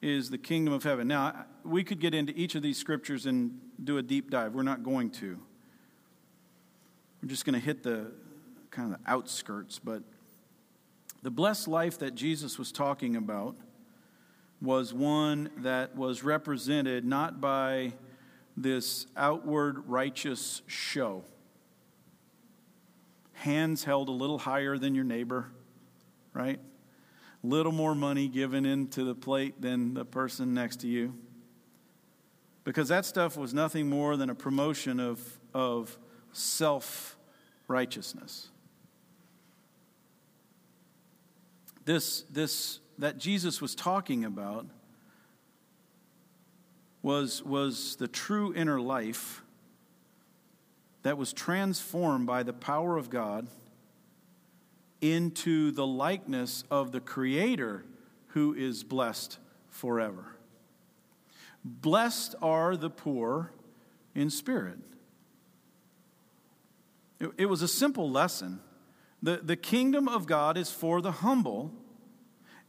[0.00, 1.08] is the kingdom of heaven.
[1.08, 4.54] Now, we could get into each of these scriptures and do a deep dive.
[4.54, 5.38] We're not going to.
[7.22, 8.12] We're just going to hit the
[8.70, 10.02] kind of the outskirts, but
[11.22, 13.56] the blessed life that Jesus was talking about
[14.60, 17.92] was one that was represented not by
[18.56, 21.24] this outward righteous show.
[23.34, 25.50] Hands held a little higher than your neighbor,
[26.32, 26.58] right?
[27.42, 31.14] Little more money given into the plate than the person next to you.
[32.64, 35.96] Because that stuff was nothing more than a promotion of, of
[36.32, 37.16] self
[37.68, 38.48] righteousness.
[41.84, 44.66] This, this that Jesus was talking about
[47.02, 49.42] was, was the true inner life
[51.02, 53.46] that was transformed by the power of God
[55.00, 57.84] into the likeness of the Creator
[58.28, 60.36] who is blessed forever.
[61.64, 63.52] Blessed are the poor
[64.14, 64.78] in spirit.
[67.20, 68.60] It, it was a simple lesson.
[69.22, 71.72] The, the kingdom of God is for the humble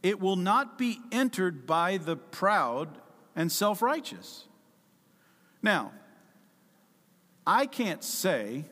[0.02, 2.98] it will not be entered by the proud
[3.36, 4.46] and self righteous.
[5.62, 5.92] Now,
[7.46, 8.64] I can't say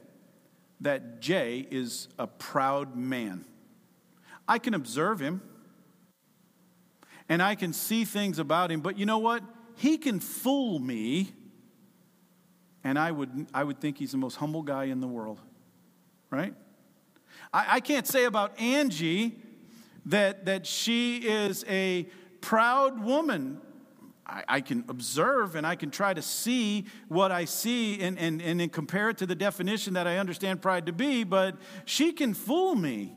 [0.81, 3.45] that Jay is a proud man.
[4.47, 5.43] I can observe him
[7.29, 9.43] and I can see things about him, but you know what?
[9.77, 11.33] He can fool me,
[12.83, 15.41] and I would, I would think he's the most humble guy in the world,
[16.31, 16.55] right?
[17.53, 19.39] I, I can't say about Angie
[20.07, 22.09] that, that she is a
[22.41, 23.61] proud woman.
[24.29, 28.43] I, I, can observe and I can try to see what I see and, and,
[28.43, 32.35] and compare it to the definition that I understand pride to be, but she can
[32.35, 33.17] fool me.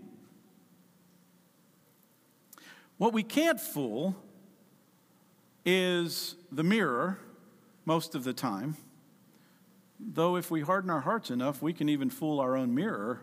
[2.98, 4.16] What we can't fool
[5.66, 7.20] is the mirror
[7.86, 8.78] most of the time.
[10.00, 13.22] Though, if we harden our hearts enough, we can even fool our own mirror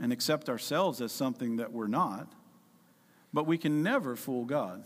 [0.00, 2.32] and accept ourselves as something that we're not,
[3.32, 4.84] but we can never fool God.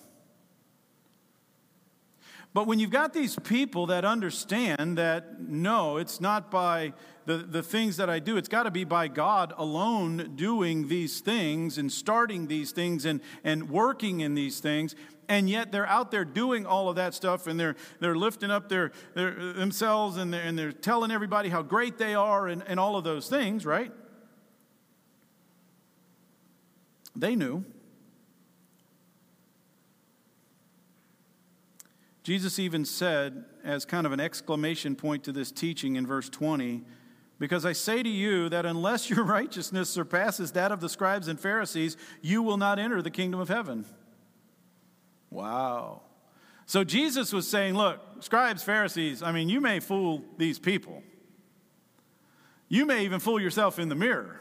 [2.55, 6.95] But when you've got these people that understand that no, it's not by
[7.27, 11.21] the, the things that I do, it's got to be by God alone doing these
[11.21, 14.95] things and starting these things and, and working in these things,
[15.29, 18.71] and yet they're out there doing all of that stuff and they're, they're lifting up
[18.71, 22.81] their, their, themselves and they're, and they're telling everybody how great they are and, and
[22.81, 23.93] all of those things, right?
[27.15, 27.65] They knew.
[32.29, 36.85] Jesus even said, as kind of an exclamation point to this teaching in verse 20,
[37.39, 41.41] because I say to you that unless your righteousness surpasses that of the scribes and
[41.41, 43.87] Pharisees, you will not enter the kingdom of heaven.
[45.31, 46.03] Wow.
[46.67, 51.03] So Jesus was saying, look, scribes, Pharisees, I mean, you may fool these people.
[52.69, 54.39] You may even fool yourself in the mirror.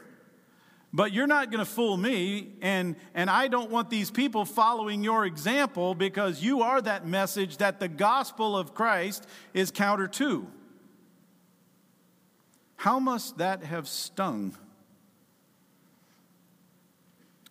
[0.92, 5.02] But you're not going to fool me, and, and I don't want these people following
[5.02, 10.46] your example because you are that message that the gospel of Christ is counter to.
[12.76, 14.56] How must that have stung?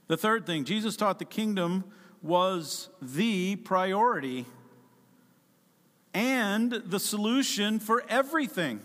[0.07, 1.83] The third thing, Jesus taught the kingdom
[2.23, 4.45] was the priority
[6.13, 8.79] and the solution for everything.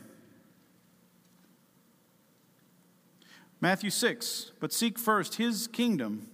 [3.62, 6.26] Matthew 6, but seek first his kingdom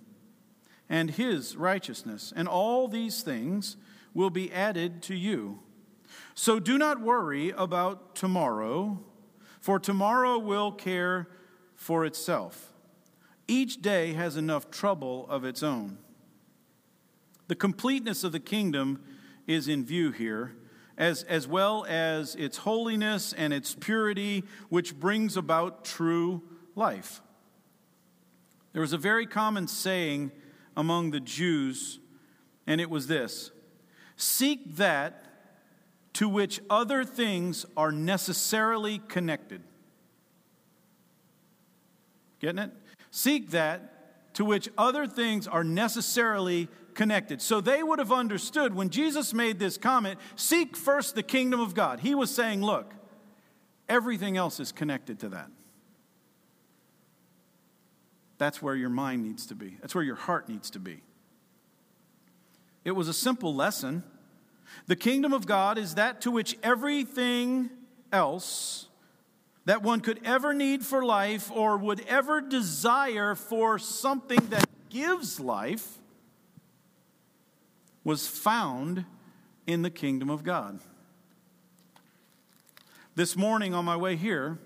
[0.88, 3.76] and his righteousness, and all these things
[4.14, 5.58] will be added to you.
[6.34, 9.04] So do not worry about tomorrow,
[9.60, 11.28] for tomorrow will care
[11.74, 12.72] for itself.
[13.46, 15.98] Each day has enough trouble of its own.
[17.48, 19.02] The completeness of the kingdom
[19.46, 20.56] is in view here,
[20.96, 26.42] as, as well as its holiness and its purity, which brings about true
[26.78, 27.20] life.
[28.72, 30.30] There was a very common saying
[30.76, 31.98] among the Jews,
[32.66, 33.50] and it was this
[34.16, 35.24] Seek that
[36.14, 39.62] to which other things are necessarily connected.
[42.40, 42.72] Getting it?
[43.10, 47.42] Seek that to which other things are necessarily connected.
[47.42, 51.74] So they would have understood when Jesus made this comment seek first the kingdom of
[51.74, 52.00] God.
[52.00, 52.94] He was saying, look,
[53.88, 55.50] everything else is connected to that.
[58.38, 61.02] That's where your mind needs to be, that's where your heart needs to be.
[62.84, 64.02] It was a simple lesson.
[64.86, 67.70] The kingdom of God is that to which everything
[68.12, 68.86] else
[69.64, 75.38] that one could ever need for life or would ever desire for something that gives
[75.38, 75.98] life
[78.04, 79.04] was found
[79.66, 80.80] in the kingdom of God.
[83.14, 84.58] This morning on my way here,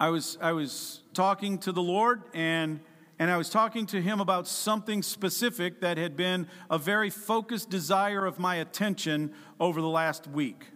[0.00, 2.80] I was, I was talking to the Lord and,
[3.18, 7.70] and I was talking to Him about something specific that had been a very focused
[7.70, 10.66] desire of my attention over the last week.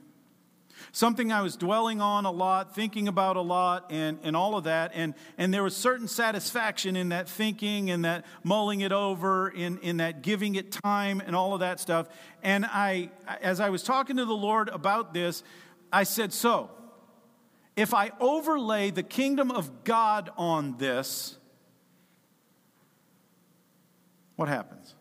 [0.93, 4.65] Something I was dwelling on a lot, thinking about a lot, and, and all of
[4.65, 4.93] that.
[4.95, 9.79] And, and there was certain satisfaction in that thinking and that mulling it over, in,
[9.79, 12.09] in that giving it time and all of that stuff.
[12.45, 13.11] And I,
[13.43, 15.43] as I was talking to the Lord about this,
[15.93, 16.71] I said, So,
[17.79, 21.37] if I overlay the kingdom of God on this,
[24.37, 24.95] what happens?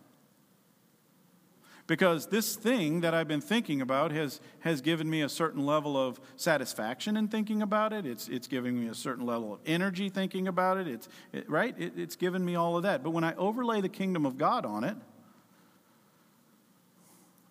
[1.88, 5.95] because this thing that I've been thinking about has, has given me a certain level
[5.97, 8.05] of satisfaction in thinking about it.
[8.05, 10.88] It's, it's giving me a certain level of energy thinking about it.
[10.88, 11.73] It's, it, right?
[11.78, 13.03] It, it's given me all of that.
[13.03, 14.97] But when I overlay the kingdom of God on it,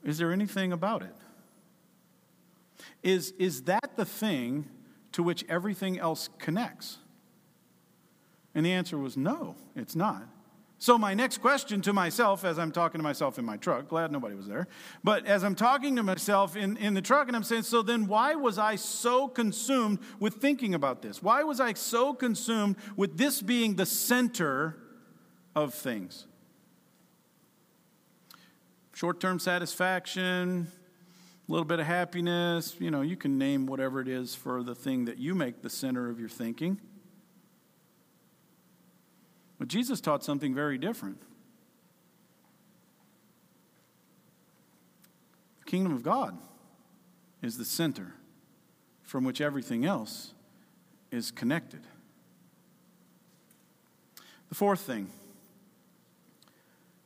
[0.04, 1.16] is there anything about it?
[3.02, 4.68] Is, is that the thing
[5.16, 6.98] to which everything else connects?
[8.54, 10.28] And the answer was no, it's not.
[10.78, 14.12] So, my next question to myself as I'm talking to myself in my truck, glad
[14.12, 14.68] nobody was there,
[15.02, 18.08] but as I'm talking to myself in, in the truck, and I'm saying, so then
[18.08, 21.22] why was I so consumed with thinking about this?
[21.22, 24.76] Why was I so consumed with this being the center
[25.54, 26.26] of things?
[28.92, 30.66] Short term satisfaction,
[31.48, 34.74] a little bit of happiness, you know, you can name whatever it is for the
[34.74, 36.78] thing that you make the center of your thinking.
[39.58, 41.22] But Jesus taught something very different.
[45.60, 46.36] The kingdom of God
[47.42, 48.14] is the center
[49.02, 50.34] from which everything else
[51.12, 51.80] is connected.
[54.48, 55.10] The fourth thing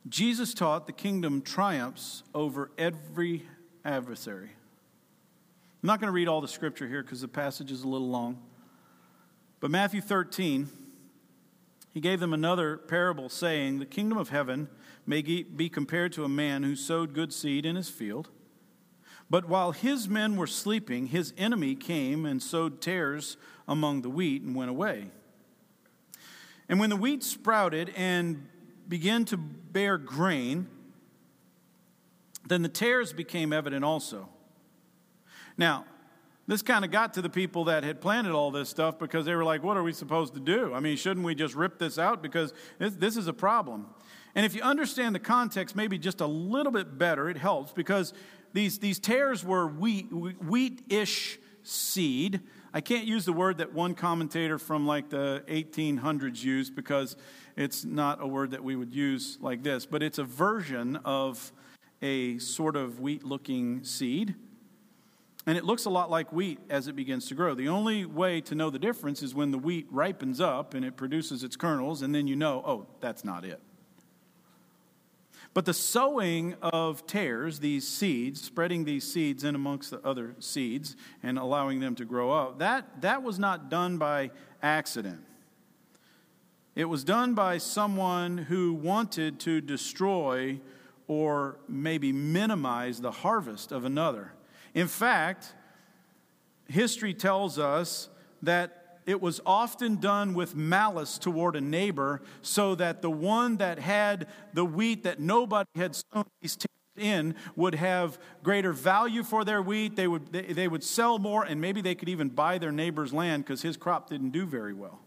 [0.09, 3.45] Jesus taught the kingdom triumphs over every
[3.83, 4.49] adversary.
[5.83, 8.09] I'm not going to read all the scripture here because the passage is a little
[8.09, 8.39] long.
[9.59, 10.69] But Matthew 13,
[11.93, 14.69] he gave them another parable, saying, The kingdom of heaven
[15.05, 18.29] may be compared to a man who sowed good seed in his field.
[19.29, 24.41] But while his men were sleeping, his enemy came and sowed tares among the wheat
[24.41, 25.07] and went away.
[26.69, 28.47] And when the wheat sprouted and
[28.87, 30.67] began to bear grain,
[32.47, 34.29] then the tares became evident also.
[35.57, 35.85] Now,
[36.47, 39.35] this kind of got to the people that had planted all this stuff because they
[39.35, 40.73] were like, what are we supposed to do?
[40.73, 42.21] I mean, shouldn't we just rip this out?
[42.21, 43.87] Because this, is a problem.
[44.35, 48.13] And if you understand the context maybe just a little bit better, it helps because
[48.53, 52.41] these, these tares were wheat, wheat-ish seed.
[52.73, 57.15] I can't use the word that one commentator from like the 1800s used because
[57.55, 61.51] it's not a word that we would use like this, but it's a version of
[62.01, 64.35] a sort of wheat looking seed.
[65.47, 67.55] And it looks a lot like wheat as it begins to grow.
[67.55, 70.95] The only way to know the difference is when the wheat ripens up and it
[70.95, 73.59] produces its kernels, and then you know, oh, that's not it.
[75.53, 80.95] But the sowing of tares, these seeds, spreading these seeds in amongst the other seeds
[81.23, 84.31] and allowing them to grow up, that, that was not done by
[84.61, 85.19] accident.
[86.73, 90.61] It was done by someone who wanted to destroy
[91.11, 94.31] or maybe minimize the harvest of another.
[94.73, 95.53] In fact,
[96.69, 98.07] history tells us
[98.43, 103.77] that it was often done with malice toward a neighbor so that the one that
[103.77, 106.57] had the wheat that nobody had sown these
[106.95, 111.43] in would have greater value for their wheat they would they, they would sell more
[111.43, 114.73] and maybe they could even buy their neighbor's land because his crop didn't do very
[114.73, 115.01] well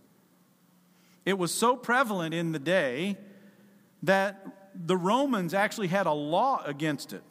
[1.25, 3.17] it was so prevalent in the day
[4.03, 7.23] that the romans actually had a law against it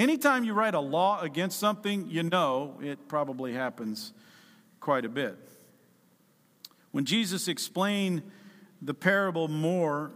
[0.00, 4.12] Anytime you write a law against something, you know it probably happens
[4.80, 5.36] quite a bit.
[6.92, 8.22] When Jesus explained
[8.80, 10.12] the parable more,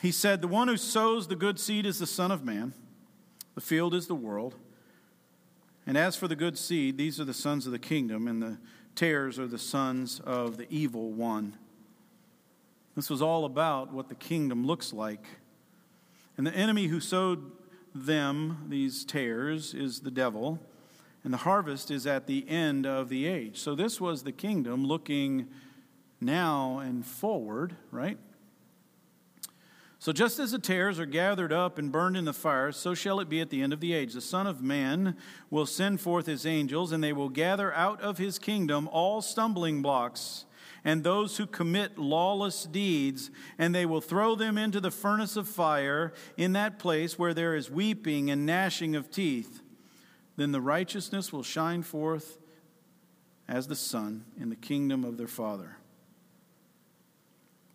[0.00, 2.72] he said, The one who sows the good seed is the Son of Man,
[3.54, 4.54] the field is the world.
[5.86, 8.58] And as for the good seed, these are the sons of the kingdom, and the
[8.94, 11.56] tares are the sons of the evil one.
[12.96, 15.24] This was all about what the kingdom looks like.
[16.38, 17.52] And the enemy who sowed
[17.94, 20.58] them, these tares, is the devil.
[21.22, 23.58] And the harvest is at the end of the age.
[23.58, 25.48] So this was the kingdom looking
[26.22, 28.16] now and forward, right?
[29.98, 33.20] So just as the tares are gathered up and burned in the fire, so shall
[33.20, 34.14] it be at the end of the age.
[34.14, 35.16] The Son of Man
[35.50, 39.82] will send forth his angels, and they will gather out of his kingdom all stumbling
[39.82, 40.45] blocks
[40.86, 45.48] and those who commit lawless deeds, and they will throw them into the furnace of
[45.48, 49.62] fire in that place where there is weeping and gnashing of teeth.
[50.36, 52.38] Then the righteousness will shine forth
[53.48, 55.76] as the sun in the kingdom of their Father.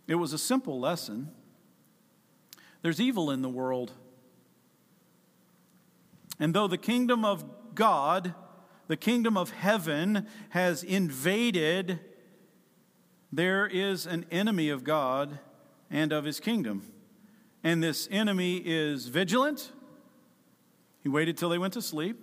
[0.08, 1.32] It was a simple lesson.
[2.82, 3.92] There's evil in the world.
[6.40, 7.44] And though the kingdom of
[7.76, 8.34] God,
[8.88, 12.00] the kingdom of heaven, has invaded
[13.32, 15.40] there is an enemy of God
[15.90, 16.84] and of his kingdom.
[17.64, 19.72] And this enemy is vigilant.
[21.02, 22.20] He waited till they went to sleep.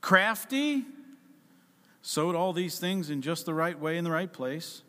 [0.00, 0.84] Crafty.
[2.02, 4.82] Sowed all these things in just the right way in the right place.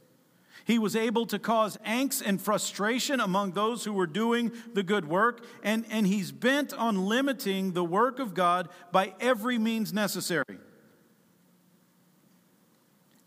[0.65, 5.07] He was able to cause angst and frustration among those who were doing the good
[5.07, 10.57] work, and, and he's bent on limiting the work of God by every means necessary.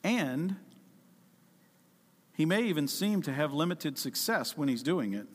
[0.03, 0.57] And
[2.39, 5.27] he may even seem to have limited success when he's doing it,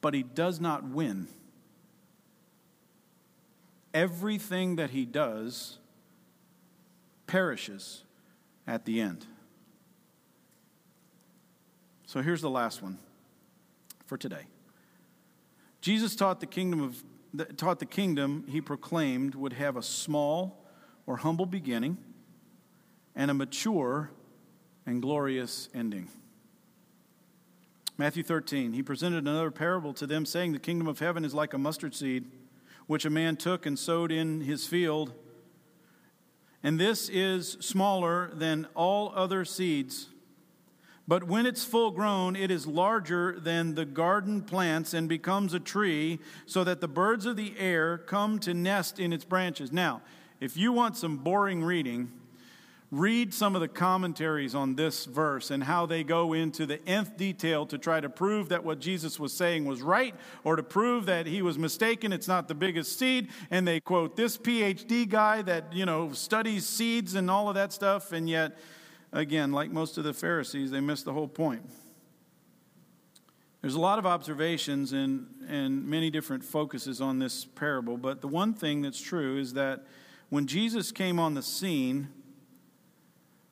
[0.00, 1.26] but he does not win.
[3.92, 5.78] Everything that he does
[7.26, 8.04] perishes
[8.64, 9.26] at the end.
[12.06, 13.00] So here's the last one
[14.06, 14.44] for today.
[15.80, 17.02] Jesus taught the kingdom of
[17.56, 20.64] taught the kingdom he proclaimed would have a small
[21.04, 21.96] or humble beginning
[23.16, 24.10] and a mature
[24.86, 26.08] and glorious ending.
[27.98, 31.52] Matthew 13, he presented another parable to them, saying, The kingdom of heaven is like
[31.52, 32.24] a mustard seed,
[32.86, 35.12] which a man took and sowed in his field.
[36.62, 40.08] And this is smaller than all other seeds.
[41.06, 45.60] But when it's full grown, it is larger than the garden plants and becomes a
[45.60, 49.72] tree, so that the birds of the air come to nest in its branches.
[49.72, 50.02] Now,
[50.40, 52.10] if you want some boring reading,
[52.92, 57.16] read some of the commentaries on this verse and how they go into the nth
[57.16, 60.14] detail to try to prove that what Jesus was saying was right
[60.44, 62.12] or to prove that he was mistaken.
[62.12, 63.28] It's not the biggest seed.
[63.50, 67.72] And they quote this PhD guy that, you know, studies seeds and all of that
[67.72, 68.12] stuff.
[68.12, 68.58] And yet,
[69.10, 71.62] again, like most of the Pharisees, they miss the whole point.
[73.62, 78.28] There's a lot of observations and, and many different focuses on this parable, but the
[78.28, 79.86] one thing that's true is that
[80.28, 82.08] when Jesus came on the scene,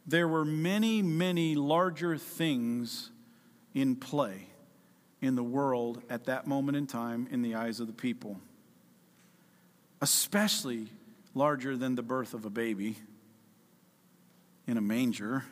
[0.07, 3.11] there were many, many larger things
[3.74, 4.46] in play
[5.20, 8.40] in the world at that moment in time in the eyes of the people,
[10.01, 10.88] especially
[11.34, 12.96] larger than the birth of a baby
[14.66, 15.44] in a manger.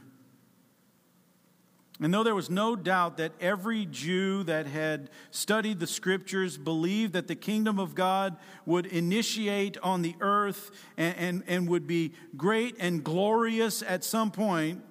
[2.00, 7.12] And though there was no doubt that every Jew that had studied the scriptures believed
[7.14, 8.36] that the kingdom of God
[8.66, 14.30] would initiate on the earth and, and, and, would be great and glorious at some
[14.30, 14.82] point,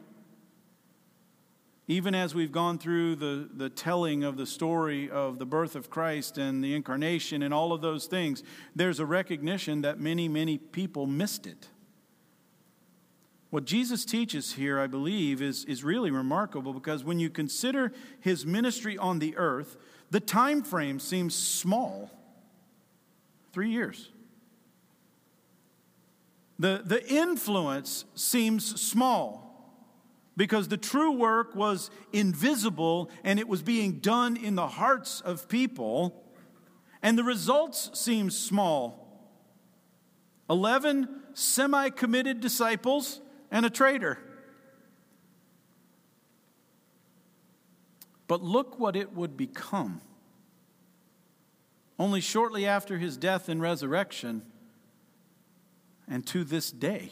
[1.87, 5.89] even as we've gone through the, the telling of the story of the birth of
[5.89, 8.43] Christ and the incarnation and all of those things,
[8.75, 11.69] there's a recognition that many, many people missed it.
[13.49, 18.45] What Jesus teaches here, I believe, is, is really remarkable because when you consider his
[18.45, 19.77] ministry on the earth,
[20.11, 22.11] the time frame seems small
[23.53, 24.09] three years.
[26.59, 29.47] The, the influence seems small
[30.35, 35.47] because the true work was invisible and it was being done in the hearts of
[35.47, 36.23] people,
[37.01, 39.05] and the results seem small.
[40.49, 43.21] 11 semi committed disciples
[43.51, 44.19] and a traitor.
[48.27, 50.01] But look what it would become.
[51.99, 54.43] Only shortly after his death and resurrection,
[56.07, 57.11] and to this day,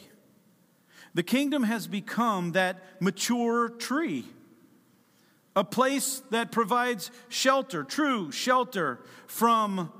[1.14, 4.26] the kingdom has become that mature tree.
[5.56, 9.90] a place that provides shelter, true shelter from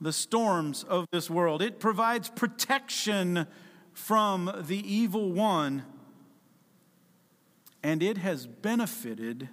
[0.00, 1.62] the storms of this world.
[1.62, 3.46] It provides protection
[3.98, 5.82] from the evil one,
[7.82, 9.50] and it has benefited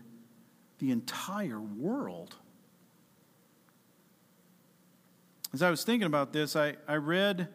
[0.78, 2.36] the entire world.
[5.52, 7.50] As I was thinking about this, I, I read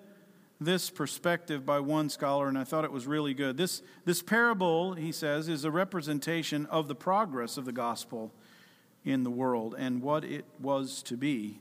[0.61, 3.57] this perspective by one scholar, and I thought it was really good.
[3.57, 8.35] This, this parable, he says, is a representation of the progress of the gospel
[9.05, 11.61] in the world and what it was to be,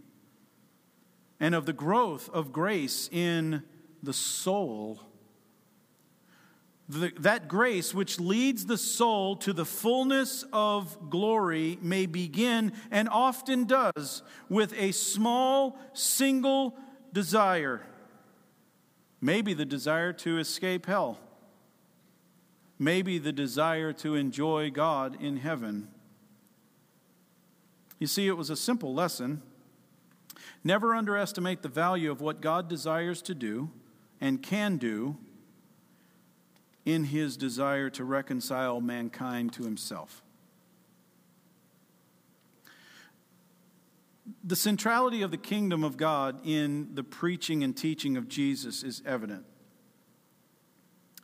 [1.40, 3.64] and of the growth of grace in
[4.04, 5.06] the soul
[6.90, 13.08] the, that grace which leads the soul to the fullness of glory may begin, and
[13.08, 16.76] often does, with a small, single
[17.14, 17.82] desire.
[19.22, 21.20] Maybe the desire to escape hell.
[22.80, 25.90] Maybe the desire to enjoy God in heaven.
[28.00, 29.44] You see, it was a simple lesson.
[30.64, 33.70] Never underestimate the value of what God desires to do
[34.20, 35.18] and can do
[36.94, 40.24] in his desire to reconcile mankind to himself.
[44.44, 49.02] The centrality of the kingdom of God in the preaching and teaching of Jesus is
[49.06, 49.46] evident.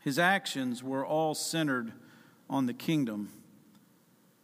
[0.03, 1.93] His actions were all centered
[2.49, 3.29] on the kingdom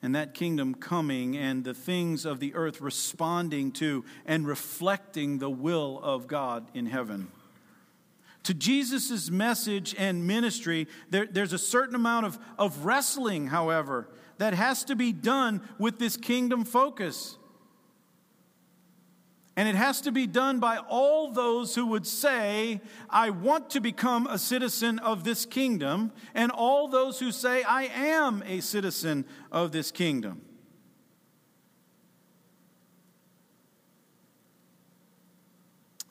[0.01, 5.49] and that kingdom coming and the things of the earth responding to and reflecting the
[5.49, 7.28] will of God in heaven.
[8.44, 14.54] To Jesus' message and ministry, there, there's a certain amount of, of wrestling, however, that
[14.54, 17.38] has to be done with this kingdom focus.
[19.56, 23.80] And it has to be done by all those who would say, I want to
[23.80, 29.26] become a citizen of this kingdom, and all those who say, I am a citizen
[29.52, 30.42] of this kingdom.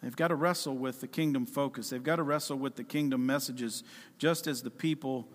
[0.02, 1.90] They've got to wrestle with the kingdom focus.
[1.90, 3.84] They've got to wrestle with the kingdom messages
[4.18, 5.28] just as the people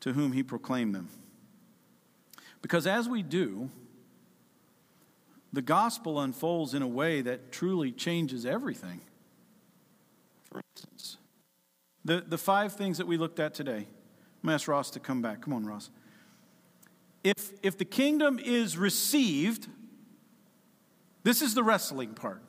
[0.00, 1.08] to whom he proclaimed them.
[2.62, 3.70] Because as we do,
[5.52, 9.02] the gospel unfolds in a way that truly changes everything.
[10.44, 11.18] For instance,
[12.04, 13.86] the, the five things that we looked at today.
[14.42, 15.42] I'm going to ask Ross to come back.
[15.42, 15.90] Come on, Ross.
[17.22, 19.68] If, if the kingdom is received,
[21.22, 22.42] this is the wrestling part.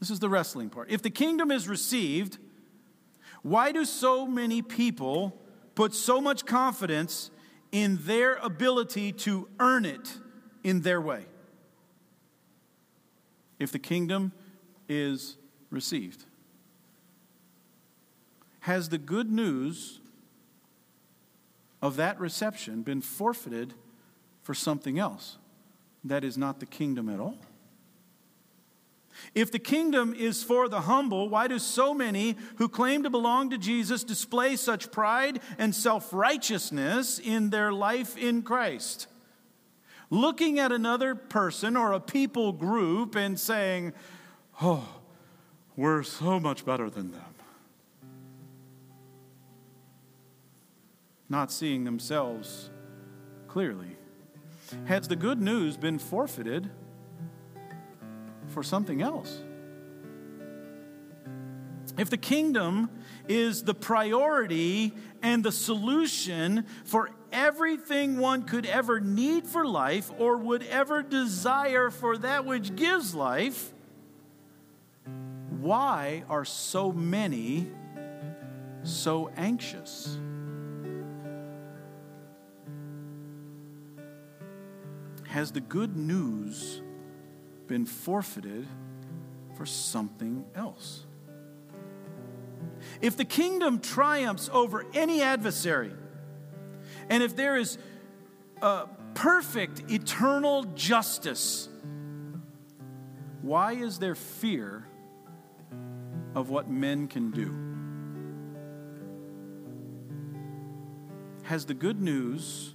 [0.00, 0.90] This is the wrestling part.
[0.90, 2.38] If the kingdom is received,
[3.42, 5.38] why do so many people
[5.74, 7.30] put so much confidence
[7.70, 10.16] in their ability to earn it
[10.64, 11.26] in their way?
[13.58, 14.32] If the kingdom
[14.88, 15.36] is
[15.68, 16.24] received,
[18.60, 20.00] has the good news
[21.82, 23.74] of that reception been forfeited
[24.42, 25.36] for something else
[26.04, 27.38] that is not the kingdom at all?
[29.34, 33.50] If the kingdom is for the humble, why do so many who claim to belong
[33.50, 39.06] to Jesus display such pride and self righteousness in their life in Christ?
[40.10, 43.92] Looking at another person or a people group and saying,
[44.60, 44.86] Oh,
[45.76, 47.22] we're so much better than them.
[51.28, 52.70] Not seeing themselves
[53.46, 53.96] clearly.
[54.86, 56.70] Has the good news been forfeited?
[58.50, 59.40] For something else.
[61.98, 62.90] If the kingdom
[63.28, 70.36] is the priority and the solution for everything one could ever need for life or
[70.38, 73.72] would ever desire for that which gives life,
[75.60, 77.66] why are so many
[78.82, 80.18] so anxious?
[85.26, 86.80] Has the good news
[87.70, 88.66] been forfeited
[89.56, 91.06] for something else.
[93.00, 95.92] If the kingdom triumphs over any adversary,
[97.08, 97.78] and if there is
[98.60, 101.68] a perfect eternal justice,
[103.40, 104.84] why is there fear
[106.34, 107.54] of what men can do?
[111.44, 112.74] Has the good news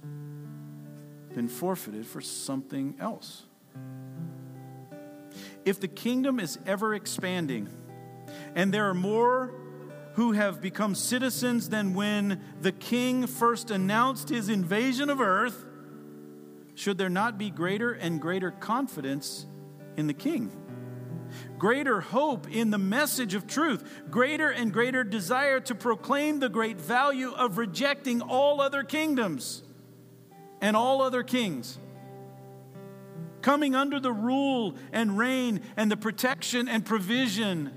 [1.34, 3.45] been forfeited for something else?
[5.66, 7.68] If the kingdom is ever expanding
[8.54, 9.52] and there are more
[10.14, 15.66] who have become citizens than when the king first announced his invasion of earth,
[16.74, 19.44] should there not be greater and greater confidence
[19.96, 20.50] in the king?
[21.58, 26.80] Greater hope in the message of truth, greater and greater desire to proclaim the great
[26.80, 29.62] value of rejecting all other kingdoms
[30.62, 31.78] and all other kings
[33.46, 37.70] coming under the rule and reign and the protection and provision.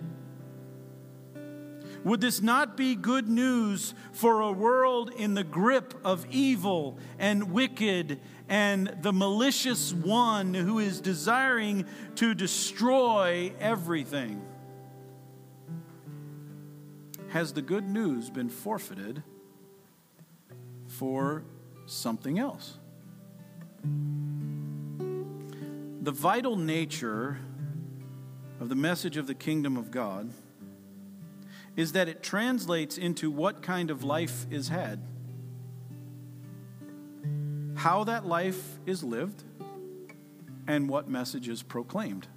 [2.03, 7.51] Would this not be good news for a world in the grip of evil and
[7.51, 14.41] wicked and the malicious one who is desiring to destroy everything?
[17.27, 19.21] Has the good news been forfeited
[20.87, 21.43] for
[21.85, 22.79] something else?
[26.01, 27.37] The vital nature
[28.61, 30.31] of the message of the kingdom of God
[31.75, 35.01] is that it translates into what kind of life is had,
[37.75, 39.43] how that life is lived,
[40.67, 42.27] and what message is proclaimed.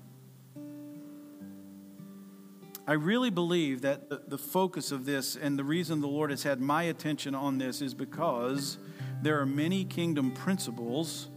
[2.85, 6.61] I really believe that the, focus of this and the reason the Lord has had
[6.61, 8.79] my attention on this is because
[9.23, 11.29] there are many kingdom principles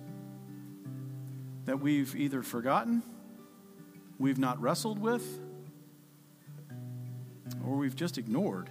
[1.66, 3.04] that we've either forgotten,
[4.20, 5.40] we've not wrestled with,
[7.66, 8.70] or we've just ignored.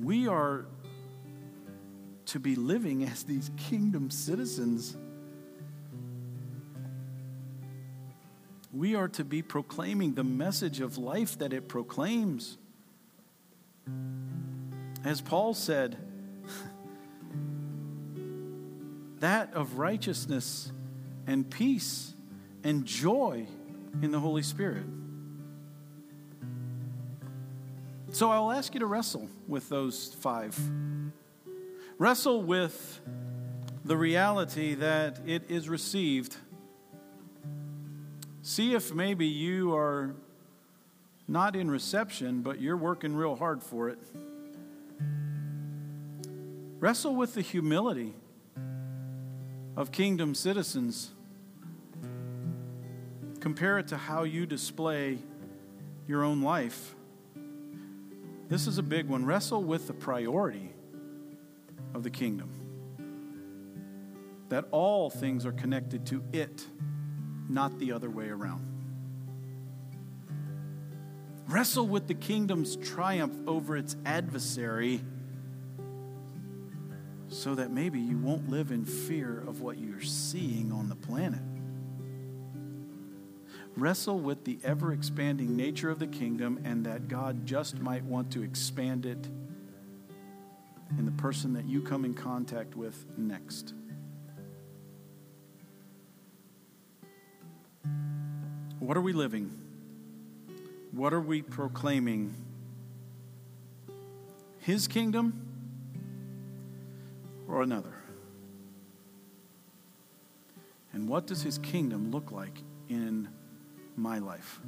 [0.00, 0.66] We are
[2.26, 4.96] to be living as these kingdom citizens.
[8.72, 12.56] We are to be proclaiming the message of life that it proclaims.
[15.04, 15.96] As Paul said,
[19.20, 20.72] that of righteousness
[21.26, 22.14] and peace
[22.64, 23.46] and joy
[24.02, 24.84] in the Holy Spirit.
[28.12, 30.58] So I'll ask you to wrestle with those five.
[31.98, 33.00] Wrestle with
[33.84, 36.36] the reality that it is received.
[38.42, 40.14] See if maybe you are
[41.28, 43.98] not in reception, but you're working real hard for it.
[46.80, 48.14] Wrestle with the humility
[49.80, 51.12] of kingdom citizens
[53.40, 55.18] Compare it to how you display
[56.06, 56.94] your own life.
[58.48, 59.24] This is a big one.
[59.24, 60.72] Wrestle with the priority
[61.94, 62.50] of the kingdom.
[64.50, 66.66] That all things are connected to it,
[67.48, 68.66] not the other way around.
[71.48, 75.00] Wrestle with the kingdom's triumph over its adversary
[77.30, 81.40] so that maybe you won't live in fear of what you're seeing on the planet.
[83.76, 88.32] Wrestle with the ever expanding nature of the kingdom and that God just might want
[88.32, 89.28] to expand it
[90.98, 93.74] in the person that you come in contact with next.
[98.80, 99.56] What are we living?
[100.90, 102.34] What are we proclaiming?
[104.58, 105.49] His kingdom
[107.50, 107.94] or another?
[110.92, 113.28] And what does his kingdom look like in
[113.96, 114.60] my life.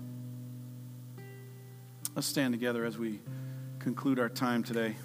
[2.14, 3.20] Let's stand together as we
[3.78, 4.96] conclude our time today.